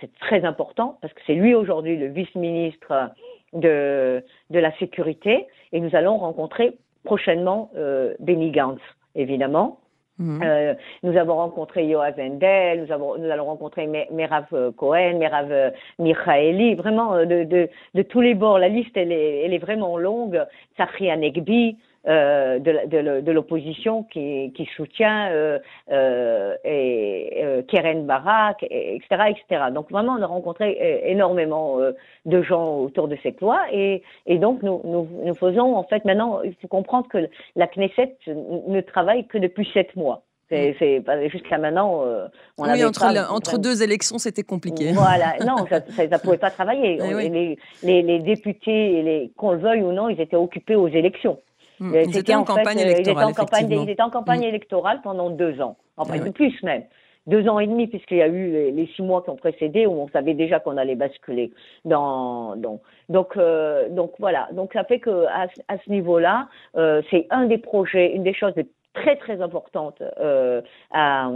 C'est 0.00 0.12
très 0.18 0.44
important 0.44 0.98
parce 1.00 1.12
que 1.14 1.20
c'est 1.26 1.34
lui 1.34 1.54
aujourd'hui 1.54 1.96
le 1.96 2.08
vice-ministre 2.08 3.10
de, 3.54 4.22
de 4.50 4.58
la 4.58 4.76
sécurité 4.78 5.46
et 5.72 5.80
nous 5.80 5.94
allons 5.96 6.18
rencontrer 6.18 6.76
prochainement 7.04 7.70
euh, 7.76 8.14
Benny 8.20 8.50
Gantz, 8.50 8.80
évidemment. 9.14 9.80
Mhm. 10.18 10.40
Euh, 10.42 10.74
nous 11.02 11.16
avons 11.16 11.36
rencontré 11.36 11.86
Yoav 11.86 12.16
Wendel, 12.16 12.84
nous, 12.84 12.92
avons, 12.92 13.18
nous 13.18 13.30
allons 13.30 13.44
rencontrer 13.44 13.86
Merav 13.86 14.46
euh, 14.52 14.72
Cohen, 14.72 15.18
Merav 15.18 15.52
euh, 15.52 15.70
Michaeli, 15.98 16.74
vraiment 16.74 17.18
de, 17.18 17.44
de, 17.44 17.68
de, 17.94 18.02
tous 18.02 18.22
les 18.22 18.34
bords. 18.34 18.58
La 18.58 18.68
liste, 18.68 18.96
elle 18.96 19.12
est, 19.12 19.44
elle 19.44 19.52
est 19.52 19.58
vraiment 19.58 19.98
longue. 19.98 20.42
Sahri 20.76 21.10
Anegbi, 21.10 21.76
euh, 22.08 22.60
de, 22.60 23.32
l'opposition 23.32 24.04
qui, 24.04 24.52
qui, 24.54 24.68
soutient 24.76 25.28
euh, 25.32 25.58
euh, 25.90 26.54
et, 26.64 27.64
Keren 27.66 28.06
Barak, 28.06 28.62
etc., 28.62 29.06
etc. 29.30 29.64
Donc 29.72 29.90
vraiment, 29.90 30.14
on 30.16 30.22
a 30.22 30.26
rencontré 30.26 31.02
énormément 31.04 31.78
de 32.24 32.42
gens 32.42 32.76
autour 32.76 33.08
de 33.08 33.16
cette 33.24 33.40
loi 33.40 33.60
et, 33.72 34.04
et 34.26 34.38
donc 34.38 34.62
nous, 34.62 34.80
nous, 34.84 35.08
nous, 35.24 35.34
faisons 35.34 35.74
en 35.74 35.82
fait 35.82 36.04
maintenant, 36.04 36.42
il 36.44 36.54
faut 36.62 36.68
comprendre 36.68 37.08
que 37.08 37.28
la 37.56 37.66
Knesset 37.66 38.16
ne 38.28 38.80
travaille 38.82 39.26
que 39.26 39.38
depuis 39.38 39.68
sept 39.74 39.96
mois. 39.96 40.22
C'est 40.48 40.76
jusqu'à 41.32 41.58
maintenant. 41.58 42.04
on 42.56 42.70
oui, 42.70 42.84
entre, 42.84 43.04
entre 43.32 43.58
deux 43.58 43.82
élections, 43.82 44.18
c'était 44.18 44.44
compliqué. 44.44 44.92
Voilà, 44.92 45.34
non, 45.44 45.66
ça 45.66 45.80
ne 45.80 46.18
pouvait 46.18 46.38
pas 46.38 46.52
travailler. 46.52 46.98
Les, 46.98 47.58
les, 47.82 48.02
les, 48.02 48.18
députés, 48.20 49.02
les, 49.02 49.32
qu'on 49.36 49.50
le 49.52 49.58
veuille 49.58 49.82
ou 49.82 49.90
non, 49.90 50.08
ils 50.08 50.20
étaient 50.20 50.36
occupés 50.36 50.76
aux 50.76 50.86
élections. 50.86 51.40
Hmm. 51.80 51.94
Ils 51.94 52.16
étaient 52.16 52.34
en, 52.34 52.44
campagne 52.44 52.78
électorale. 52.78 52.98
Ils 52.98 53.10
étaient 53.10 54.02
en 54.02 54.10
campagne, 54.10 54.40
hmm. 54.40 54.44
électorale 54.44 55.00
pendant 55.02 55.30
deux 55.30 55.60
ans, 55.60 55.76
enfin 55.96 56.14
ah 56.24 56.30
plus 56.30 56.62
même. 56.62 56.84
Deux 57.26 57.48
ans 57.48 57.58
et 57.58 57.66
demi, 57.66 57.88
puisqu'il 57.88 58.18
y 58.18 58.22
a 58.22 58.28
eu 58.28 58.72
les, 58.72 58.86
six 58.94 59.02
mois 59.02 59.20
qui 59.22 59.30
ont 59.30 59.36
précédé, 59.36 59.84
où 59.84 59.90
on 59.90 60.08
savait 60.08 60.34
déjà 60.34 60.60
qu'on 60.60 60.76
allait 60.76 60.94
basculer 60.94 61.50
dans. 61.84 62.54
dans 62.54 62.80
donc, 63.08 63.36
euh, 63.36 63.88
donc 63.88 64.12
voilà. 64.20 64.48
Donc 64.52 64.72
ça 64.72 64.84
fait 64.84 65.00
que 65.00 65.26
à, 65.26 65.48
à 65.66 65.78
ce 65.84 65.90
niveau-là, 65.90 66.48
euh, 66.76 67.02
c'est 67.10 67.26
un 67.30 67.46
des 67.46 67.58
projets, 67.58 68.12
une 68.14 68.22
des 68.22 68.34
choses 68.34 68.52
les 68.54 68.68
très 68.96 69.16
très 69.16 69.40
importante 69.40 70.02
euh, 70.18 70.60
à, 70.90 71.30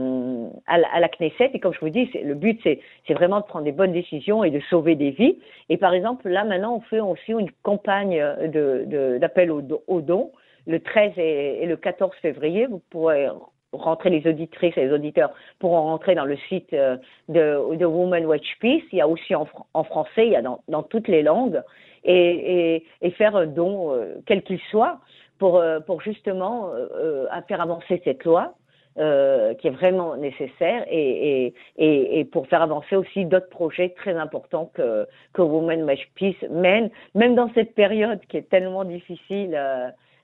la 0.77 1.09
Knesset. 1.09 1.51
Et 1.55 1.61
comme 1.61 1.73
je 1.73 1.81
vous 1.81 1.91
dis, 1.91 2.11
le 2.25 2.35
but 2.35 2.59
c'est, 2.63 2.81
vraiment 3.15 3.41
de 3.41 3.45
prendre 3.45 3.65
des 3.65 3.73
bonnes 3.73 3.93
décisions 3.93 4.43
et 4.43 4.51
de 4.51 4.61
sauver 4.71 4.97
des 4.97 5.11
vies. 5.11 5.39
Et 5.69 5.77
par 5.77 5.93
exemple, 5.93 6.29
là 6.29 6.45
maintenant, 6.45 6.77
on 6.77 6.81
fait 6.81 7.01
aussi 7.01 7.33
une 7.33 7.51
campagne 7.63 8.19
de, 8.43 8.85
de, 8.87 9.19
d'appel 9.19 9.51
aux, 9.51 10.01
dons 10.01 10.33
le 10.67 10.81
13 10.81 11.13
et, 11.17 11.67
le 11.67 11.77
14 11.77 12.13
février. 12.23 12.67
Vous 12.67 12.83
pourrez 12.91 13.29
rentrer 13.73 14.11
les 14.11 14.29
auditrices 14.29 14.77
et 14.77 14.87
les 14.87 14.93
auditeurs 14.93 15.33
pourront 15.59 15.83
rentrer 15.83 16.15
dans 16.15 16.25
le 16.25 16.37
site 16.49 16.73
euh, 16.73 16.97
de, 17.29 17.77
de 17.77 17.85
Women 17.85 18.27
Watch 18.27 18.57
Peace. 18.61 18.83
Il 18.93 18.99
y 18.99 19.01
a 19.01 19.09
aussi 19.09 19.35
en, 19.35 19.47
en 19.75 19.85
français, 19.85 20.27
il 20.27 20.33
y 20.33 20.37
a 20.37 20.43
dans, 20.43 20.83
toutes 20.83 21.09
les 21.09 21.23
langues. 21.23 21.63
Et, 22.05 22.83
faire 23.19 23.37
un 23.37 23.47
don, 23.47 23.95
euh, 23.95 24.15
quel 24.27 24.43
qu'il 24.43 24.61
soit, 24.71 25.01
pour, 25.41 25.57
euh, 25.57 25.81
pour 25.81 26.01
justement 26.03 26.69
euh, 26.69 26.87
euh, 26.95 27.41
faire 27.49 27.61
avancer 27.61 28.01
cette 28.05 28.23
loi. 28.25 28.55
Euh, 28.99 29.55
qui 29.55 29.69
est 29.69 29.71
vraiment 29.71 30.17
nécessaire 30.17 30.85
et, 30.91 31.55
et, 31.79 32.19
et, 32.19 32.25
pour 32.25 32.49
faire 32.49 32.61
avancer 32.61 32.97
aussi 32.97 33.25
d'autres 33.25 33.49
projets 33.49 33.91
très 33.91 34.15
importants 34.17 34.69
que, 34.75 35.07
que 35.33 35.43
Women 35.43 35.85
Match 35.85 36.11
Peace 36.17 36.45
mène, 36.51 36.91
même 37.15 37.37
dans 37.37 37.49
cette 37.55 37.73
période 37.77 38.19
qui 38.29 38.37
est 38.37 38.51
tellement 38.51 38.85
difficile 38.85 39.57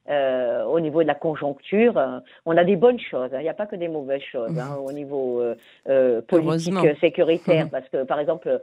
euh, 0.08 0.64
au 0.64 0.78
niveau 0.78 1.02
de 1.02 1.08
la 1.08 1.16
conjoncture, 1.16 1.98
euh, 1.98 2.20
on 2.44 2.56
a 2.56 2.62
des 2.62 2.76
bonnes 2.76 3.00
choses. 3.00 3.30
Hein. 3.32 3.38
Il 3.40 3.42
n'y 3.42 3.48
a 3.48 3.54
pas 3.54 3.66
que 3.66 3.74
des 3.74 3.88
mauvaises 3.88 4.22
choses 4.22 4.56
hein, 4.56 4.76
au 4.84 4.92
niveau 4.92 5.42
euh, 5.88 6.22
politique, 6.22 6.74
sécuritaire. 7.00 7.68
Parce 7.70 7.88
que, 7.88 8.04
par 8.04 8.20
exemple, 8.20 8.60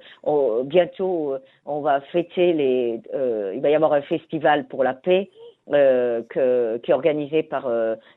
bientôt, 0.63 1.35
on 1.65 1.81
va 1.81 1.99
fêter 1.99 2.53
les. 2.53 3.01
il 3.53 3.61
va 3.61 3.69
y 3.69 3.75
avoir 3.75 3.93
un 3.93 4.01
festival 4.03 4.67
pour 4.67 4.83
la 4.83 4.93
paix. 4.93 5.29
Que, 5.71 6.77
qui 6.77 6.91
est 6.91 6.93
organisé 6.93 7.43
par 7.43 7.69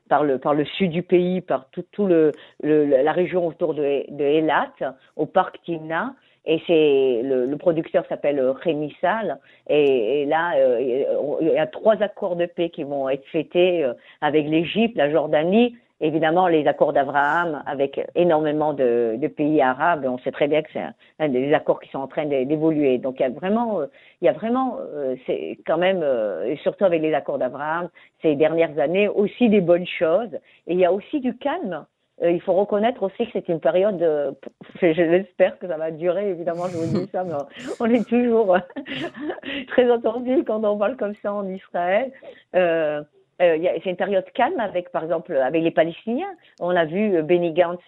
par 0.09 0.25
le 0.25 0.39
par 0.39 0.55
le 0.55 0.65
sud 0.65 0.91
du 0.91 1.03
pays, 1.03 1.41
par 1.41 1.69
tout, 1.71 1.85
tout 1.93 2.07
le, 2.07 2.33
la 2.63 3.13
région 3.13 3.47
autour 3.47 3.75
de, 3.75 4.05
de 4.11 4.25
Elat, 4.25 4.73
au 5.17 5.27
parc 5.27 5.63
Timna, 5.65 6.15
et 6.47 6.63
c'est 6.67 7.23
le, 7.25 7.47
le, 7.47 7.57
producteur 7.57 8.05
s'appelle 8.09 8.39
euh, 8.39 8.53
Rémi 8.53 8.95
Sall 9.01 9.39
et, 9.69 10.23
et 10.23 10.27
là 10.27 10.55
euh, 10.57 11.07
il 11.41 11.49
y 11.49 11.59
a 11.59 11.67
trois 11.67 12.01
accords 12.03 12.37
de 12.37 12.47
paix 12.47 12.71
qui 12.71 12.85
vont 12.85 13.09
être 13.09 13.27
fêtés 13.27 13.85
euh, 13.85 13.95
avec 14.21 14.47
l'Égypte, 14.47 14.97
la 14.97 15.11
Jordanie, 15.11 15.77
évidemment 16.01 16.49
les 16.49 16.67
accords 16.67 16.93
d'Abraham 16.93 17.63
avec 17.67 18.01
énormément 18.15 18.73
de, 18.73 19.17
de, 19.17 19.29
pays 19.29 19.61
arabes. 19.63 20.07
On 20.09 20.19
sait 20.19 20.33
très 20.33 20.49
bien 20.49 20.63
que 20.63 20.69
c'est 20.73 20.85
un, 21.19 21.29
des 21.29 21.53
accords 21.55 21.81
qui 21.81 21.91
sont 21.91 21.99
en 21.99 22.09
train 22.09 22.27
d'évoluer. 22.27 22.99
Donc 22.99 23.17
il 23.19 23.23
y 23.23 23.27
a 23.27 23.31
vraiment, 23.31 23.81
il 24.21 24.27
y 24.27 24.29
a 24.29 24.33
vraiment, 24.33 24.79
c'est 25.27 25.59
quand 25.67 25.79
même, 25.79 26.05
et 26.45 26.57
surtout 26.63 26.85
avec 26.85 27.03
les 27.03 27.15
accords 27.15 27.39
d'Abraham 27.39 27.89
ces 28.23 28.35
dernières 28.35 28.79
années 28.79 29.09
aussi 29.09 29.49
des 29.49 29.61
bonnes 29.61 29.87
choses. 29.87 30.35
Et 30.67 30.75
il 30.75 30.79
y 30.79 30.85
a 30.85 30.93
aussi 30.93 31.21
du 31.21 31.37
calme 31.37 31.87
euh, 32.23 32.31
il 32.31 32.41
faut 32.41 32.55
reconnaître 32.55 33.03
aussi 33.03 33.27
que 33.27 33.33
c'est 33.35 33.49
une 33.49 33.61
période, 33.61 34.01
euh, 34.03 34.33
je 34.81 35.03
l'espère 35.03 35.59
que 35.59 35.69
ça 35.69 35.77
va 35.77 35.91
durer, 35.91 36.31
évidemment, 36.31 36.67
je 36.69 36.77
vous 36.79 36.99
dis 36.99 37.11
ça, 37.13 37.25
mais 37.25 37.35
on 37.79 37.87
est 37.87 38.09
toujours 38.09 38.55
euh, 38.55 38.61
très 39.69 39.91
attendu 39.91 40.43
quand 40.45 40.65
on 40.65 40.79
parle 40.79 40.97
comme 40.97 41.15
ça 41.23 41.33
en 41.33 41.47
Israël. 41.49 42.13
Euh, 42.55 43.03
c'est 43.39 43.87
une 43.87 43.97
période 43.97 44.25
calme 44.35 44.61
avec, 44.61 44.91
par 44.91 45.05
exemple, 45.05 45.37
avec 45.37 45.63
les 45.63 45.71
Palestiniens. 45.71 46.35
On 46.61 46.75
a 46.75 46.85
vu 46.85 47.23
Benny 47.23 47.53
Gantz 47.53 47.83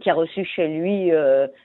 qui 0.00 0.10
a 0.10 0.14
reçu 0.14 0.44
chez 0.44 0.68
lui 0.68 1.10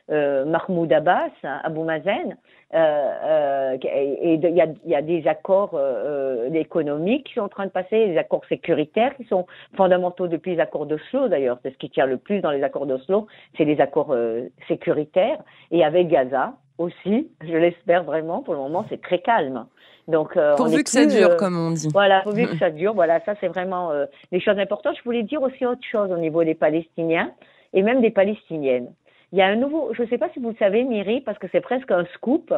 Mahmoud 0.10 0.92
Abbas, 0.92 1.32
Abou 1.44 1.84
Mazen. 1.84 2.38
Euh, 2.74 3.78
et 3.84 4.34
il 4.34 4.42
y 4.42 4.62
a, 4.62 4.68
y 4.86 4.96
a, 4.96 5.02
des 5.02 5.28
accords 5.28 5.72
euh, 5.74 6.50
économiques 6.54 7.28
qui 7.28 7.34
sont 7.34 7.42
en 7.42 7.50
train 7.50 7.66
de 7.66 7.72
passer, 7.72 8.08
des 8.08 8.18
accords 8.18 8.46
sécuritaires 8.48 9.16
qui 9.18 9.26
sont 9.26 9.46
fondamentaux 9.76 10.28
depuis 10.28 10.56
les 10.56 10.62
accords 10.62 10.86
d'Oslo 10.86 11.28
d'ailleurs. 11.28 11.60
C'est 11.64 11.72
ce 11.72 11.78
qui 11.78 11.90
tient 11.90 12.06
le 12.06 12.18
plus 12.18 12.40
dans 12.40 12.52
les 12.52 12.64
accords 12.64 12.86
d'Oslo, 12.86 13.28
c'est 13.58 13.66
les 13.66 13.82
accords 13.82 14.12
euh, 14.12 14.48
sécuritaires. 14.70 15.44
Et 15.72 15.84
avec 15.84 16.08
Gaza 16.08 16.54
aussi, 16.78 17.30
je 17.42 17.56
l'espère 17.56 18.04
vraiment. 18.04 18.42
Pour 18.42 18.54
le 18.54 18.60
moment, 18.60 18.86
c'est 18.90 19.02
très 19.02 19.20
calme. 19.20 19.66
Donc, 20.08 20.38
pourvu 20.58 20.84
que 20.84 20.90
ça 20.90 21.06
dure, 21.06 21.38
comme 21.38 21.58
on 21.58 21.72
dit. 21.72 21.90
Voilà, 21.94 22.22
pourvu 22.22 22.48
que 22.48 22.58
ça 22.58 22.70
dure. 22.70 22.94
Voilà, 22.94 23.20
ça 23.22 23.36
c'est 23.40 23.48
vraiment 23.48 23.92
des 24.32 24.40
choses 24.40 24.58
importantes. 24.58 24.96
Je 24.98 25.04
voulais 25.04 25.24
dire 25.24 25.42
aussi 25.42 25.66
autre 25.66 25.86
chose 25.90 26.12
au 26.12 26.18
niveau 26.18 26.44
des 26.44 26.56
Palestiniens 26.56 27.32
et 27.74 27.84
même 27.84 28.02
des 28.02 28.10
Palestiniennes. 28.10 28.92
Il 29.32 29.38
y 29.38 29.42
a 29.42 29.48
un 29.48 29.56
nouveau, 29.56 29.94
je 29.94 30.02
ne 30.02 30.08
sais 30.08 30.18
pas 30.18 30.30
si 30.34 30.40
vous 30.40 30.50
le 30.50 30.56
savez, 30.58 30.84
Miri, 30.84 31.22
parce 31.22 31.38
que 31.38 31.48
c'est 31.52 31.62
presque 31.62 31.92
un 31.92 32.06
scoop. 32.16 32.54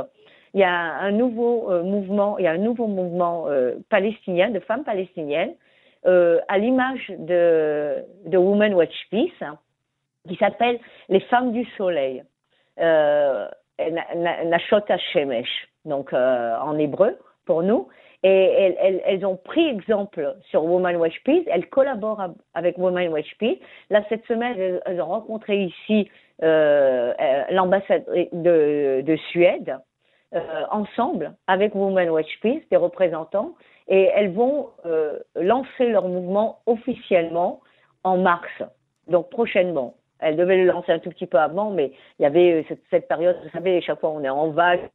Il 0.56 0.60
y 0.60 0.64
a 0.64 0.72
un 0.72 1.12
nouveau 1.12 1.72
euh, 1.72 1.84
mouvement, 1.84 2.38
il 2.38 2.46
y 2.46 2.48
a 2.48 2.52
un 2.52 2.58
nouveau 2.58 2.88
mouvement 2.88 3.46
euh, 3.48 3.76
palestinien 3.90 4.50
de 4.50 4.60
femmes 4.60 4.84
palestiniennes, 4.84 5.54
euh, 6.06 6.40
à 6.48 6.58
l'image 6.58 7.12
de, 7.18 8.04
de 8.26 8.38
Women 8.38 8.74
Watch 8.74 8.96
Peace, 9.10 9.44
qui 10.28 10.36
s'appelle 10.36 10.80
les 11.10 11.22
femmes 11.22 11.52
du 11.54 11.66
soleil, 11.78 12.24
euh, 12.80 13.48
Nashot 13.80 14.82
Shemesh, 15.14 15.68
donc 15.86 16.14
en 16.14 16.78
hébreu 16.78 17.18
pour 17.46 17.64
nous. 17.64 17.88
Et 18.26 18.76
elles, 19.06 19.26
ont 19.26 19.36
pris 19.36 19.68
exemple 19.68 20.36
sur 20.50 20.64
Women 20.64 20.96
Watch 20.96 21.22
Peace, 21.26 21.44
elles 21.48 21.68
collaborent 21.68 22.30
avec 22.54 22.78
Women 22.78 23.12
Watch 23.12 23.36
Peace. 23.38 23.58
Là, 23.90 24.02
cette 24.08 24.26
semaine, 24.28 24.80
elles, 24.86 25.02
ont 25.02 25.08
rencontré 25.08 25.64
ici 25.64 26.10
euh, 26.42 27.14
euh, 27.20 27.44
l'ambassade 27.50 28.06
de, 28.32 29.02
de, 29.06 29.16
Suède, 29.32 29.78
euh, 30.34 30.40
ensemble 30.72 31.34
avec 31.48 31.76
Women 31.76 32.10
Watch 32.12 32.40
Peace, 32.42 32.64
des 32.72 32.78
représentants, 32.78 33.56
et 33.90 34.10
elles 34.16 34.32
vont 34.32 34.70
euh, 34.86 35.20
lancer 35.36 35.90
leur 35.90 36.08
mouvement 36.08 36.60
officiellement 36.66 37.60
en 38.06 38.18
mars, 38.18 38.64
donc 39.08 39.30
prochainement. 39.30 39.96
Elles 40.24 40.38
devaient 40.38 40.58
le 40.58 40.66
lancer 40.66 40.92
un 40.92 41.00
tout 41.00 41.10
petit 41.10 41.28
peu 41.28 41.38
avant, 41.38 41.72
mais 41.72 41.92
il 42.20 42.24
y 42.24 42.26
avait 42.26 42.66
cette, 42.68 42.82
cette 42.90 43.08
période, 43.08 43.38
vous 43.44 43.50
savez, 43.50 43.82
chaque 43.82 44.00
fois 44.00 44.12
on 44.12 44.24
est 44.24 44.30
en 44.30 44.50
vague, 44.50 44.90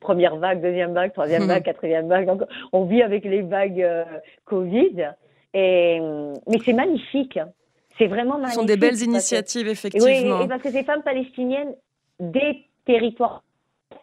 première 0.00 0.36
vague, 0.36 0.62
deuxième 0.62 0.92
vague, 0.92 1.12
troisième 1.12 1.46
vague, 1.46 1.62
quatrième 1.70 2.08
vague. 2.08 2.26
Donc, 2.26 2.42
on 2.72 2.84
vit 2.84 3.02
avec 3.02 3.24
les 3.24 3.42
vagues 3.42 3.82
euh, 3.82 4.04
Covid. 4.44 5.10
Et, 5.54 6.00
mais 6.48 6.58
c'est 6.64 6.72
magnifique. 6.72 7.38
C'est 7.96 8.06
vraiment 8.06 8.34
magnifique. 8.34 8.54
Ce 8.54 8.60
sont 8.60 8.66
des 8.66 8.76
belles 8.76 9.02
initiatives, 9.02 9.68
effectivement. 9.68 10.38
Oui, 10.38 10.44
et 10.44 10.48
parce 10.48 10.62
que 10.62 10.70
ces 10.70 10.84
femmes 10.84 11.02
palestiniennes 11.02 11.74
des 12.20 12.64
territoires 12.84 13.42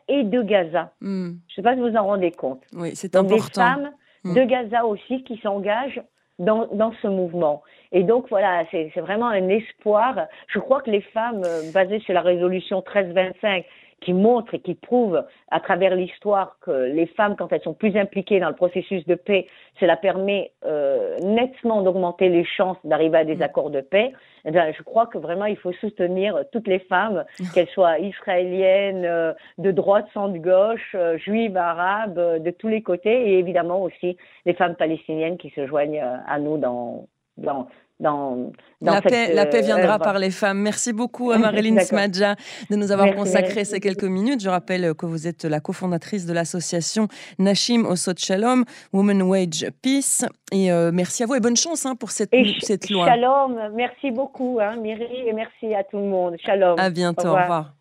et 0.08 0.24
de 0.24 0.42
Gaza. 0.42 0.92
Hmm. 1.02 1.34
Je 1.48 1.52
ne 1.52 1.56
sais 1.56 1.62
pas 1.62 1.76
si 1.76 1.82
vous 1.82 1.96
en 1.96 2.04
rendez 2.04 2.32
compte. 2.32 2.64
Oui, 2.74 2.92
c'est 2.96 3.16
important. 3.16 3.36
Des 3.36 3.52
femmes 3.52 3.92
hmm. 4.24 4.34
de 4.34 4.44
Gaza 4.44 4.86
aussi 4.86 5.24
qui 5.24 5.38
s'engagent 5.38 6.02
dans, 6.40 6.68
dans, 6.74 6.94
ce 7.02 7.08
mouvement. 7.08 7.62
Et 7.92 8.04
donc 8.04 8.28
voilà, 8.30 8.64
c'est 8.72 8.92
vraiment 8.98 9.28
un 9.28 9.48
espoir. 9.50 10.28
Je 10.48 10.60
crois 10.60 10.82
que 10.82 10.90
les 10.90 11.02
femmes 11.02 11.44
euh, 11.46 11.72
basées 11.72 12.00
sur 12.00 12.14
la 12.14 12.22
résolution 12.22 12.78
1325 12.78 13.66
qui 14.02 14.14
montre 14.14 14.56
et 14.56 14.60
qui 14.60 14.76
prouve 14.76 15.24
à 15.50 15.60
travers 15.60 15.96
l'histoire 15.96 16.58
que 16.62 16.72
les 16.72 17.06
femmes, 17.06 17.36
quand 17.38 17.54
elles 17.54 17.62
sont 17.62 17.74
plus 17.74 17.96
impliquées 17.96 18.40
dans 18.40 18.50
le 18.50 18.56
processus 18.56 19.06
de 19.06 19.16
paix, 19.16 19.48
cela 19.80 19.96
permet 19.96 20.52
euh, 20.66 21.18
nettement 21.20 21.82
d'augmenter 21.82 22.30
les 22.30 22.44
chances 22.44 22.78
d'arriver 22.84 23.20
à 23.20 23.26
des 23.26 23.38
mm. 23.38 23.42
accords 23.44 23.70
de 23.70 23.82
paix. 23.82 24.12
Eh 24.46 24.52
bien, 24.52 24.72
je 24.72 24.82
crois 24.84 25.06
que 25.06 25.18
vraiment 25.18 25.46
il 25.46 25.58
faut 25.58 25.72
soutenir 25.74 26.44
toutes 26.52 26.68
les 26.68 26.80
femmes, 26.80 27.24
qu'elles 27.54 27.70
soient 27.70 28.00
israéliennes, 28.00 29.06
euh, 29.06 29.34
de 29.58 29.72
droite, 29.72 30.08
centre, 30.14 30.38
gauche, 30.38 30.96
euh, 30.96 31.18
juives, 31.18 31.58
arabes, 31.58 32.18
euh, 32.18 32.40
de 32.40 32.52
tous 32.52 32.68
les 32.68 32.82
côtés, 32.82 33.30
et 33.32 33.40
évidemment 33.40 33.84
aussi 33.84 34.18
les 34.46 34.54
femmes 34.54 34.76
palestiniennes 34.76 35.38
qui 35.38 35.52
se 35.52 35.68
joignent 35.68 36.04
à 36.28 36.40
nous 36.40 36.58
dans, 36.58 37.08
dans, 37.38 37.68
dans, 38.02 38.52
la, 38.82 39.02
paix, 39.02 39.34
la, 39.34 39.46
paix, 39.46 39.62
viendra 39.62 40.00
par 40.00 40.18
les 40.18 40.32
femmes. 40.32 40.60
Merci 40.60 40.92
beaucoup 40.92 41.32
à 41.32 41.38
Marilyn 41.38 41.80
Smadja 41.80 42.36
de 42.70 42.76
nous 42.76 42.92
avoir 42.92 43.14
consacré 43.16 43.64
ces 43.64 43.80
quelques 43.80 44.04
minutes. 44.04 44.42
Je 44.42 44.50
rappelle 44.50 44.94
que 44.96 45.06
vous 45.06 45.28
êtes 45.28 45.46
la 45.46 45.60
cofondatrice 45.60 46.26
de 46.26 46.34
l'association 46.34 47.08
Nashim 47.38 47.86
Osot 47.86 48.14
Shalom, 48.18 48.66
Women 48.92 49.22
Wage 49.22 49.68
Peace. 49.82 50.26
Et 50.52 50.72
euh, 50.72 50.92
merci 50.92 51.24
à 51.24 51.26
vous 51.28 51.36
et 51.36 51.40
bonne 51.40 51.58
chance 51.58 51.86
hein, 51.86 51.96
pour 51.96 52.12
cette, 52.12 52.34
cette 52.62 52.90
loi. 52.90 53.06
Shalom, 53.06 53.72
merci 53.74 54.12
beaucoup, 54.12 54.60
hein, 54.62 54.76
et 54.84 55.34
merci 55.34 55.74
à 55.76 55.84
tout 55.84 55.98
le 55.98 56.06
monde. 56.06 56.36
Shalom. 56.44 56.80
À 56.80 56.90
bientôt, 56.90 57.28
au 57.28 57.36
revoir. 57.36 57.81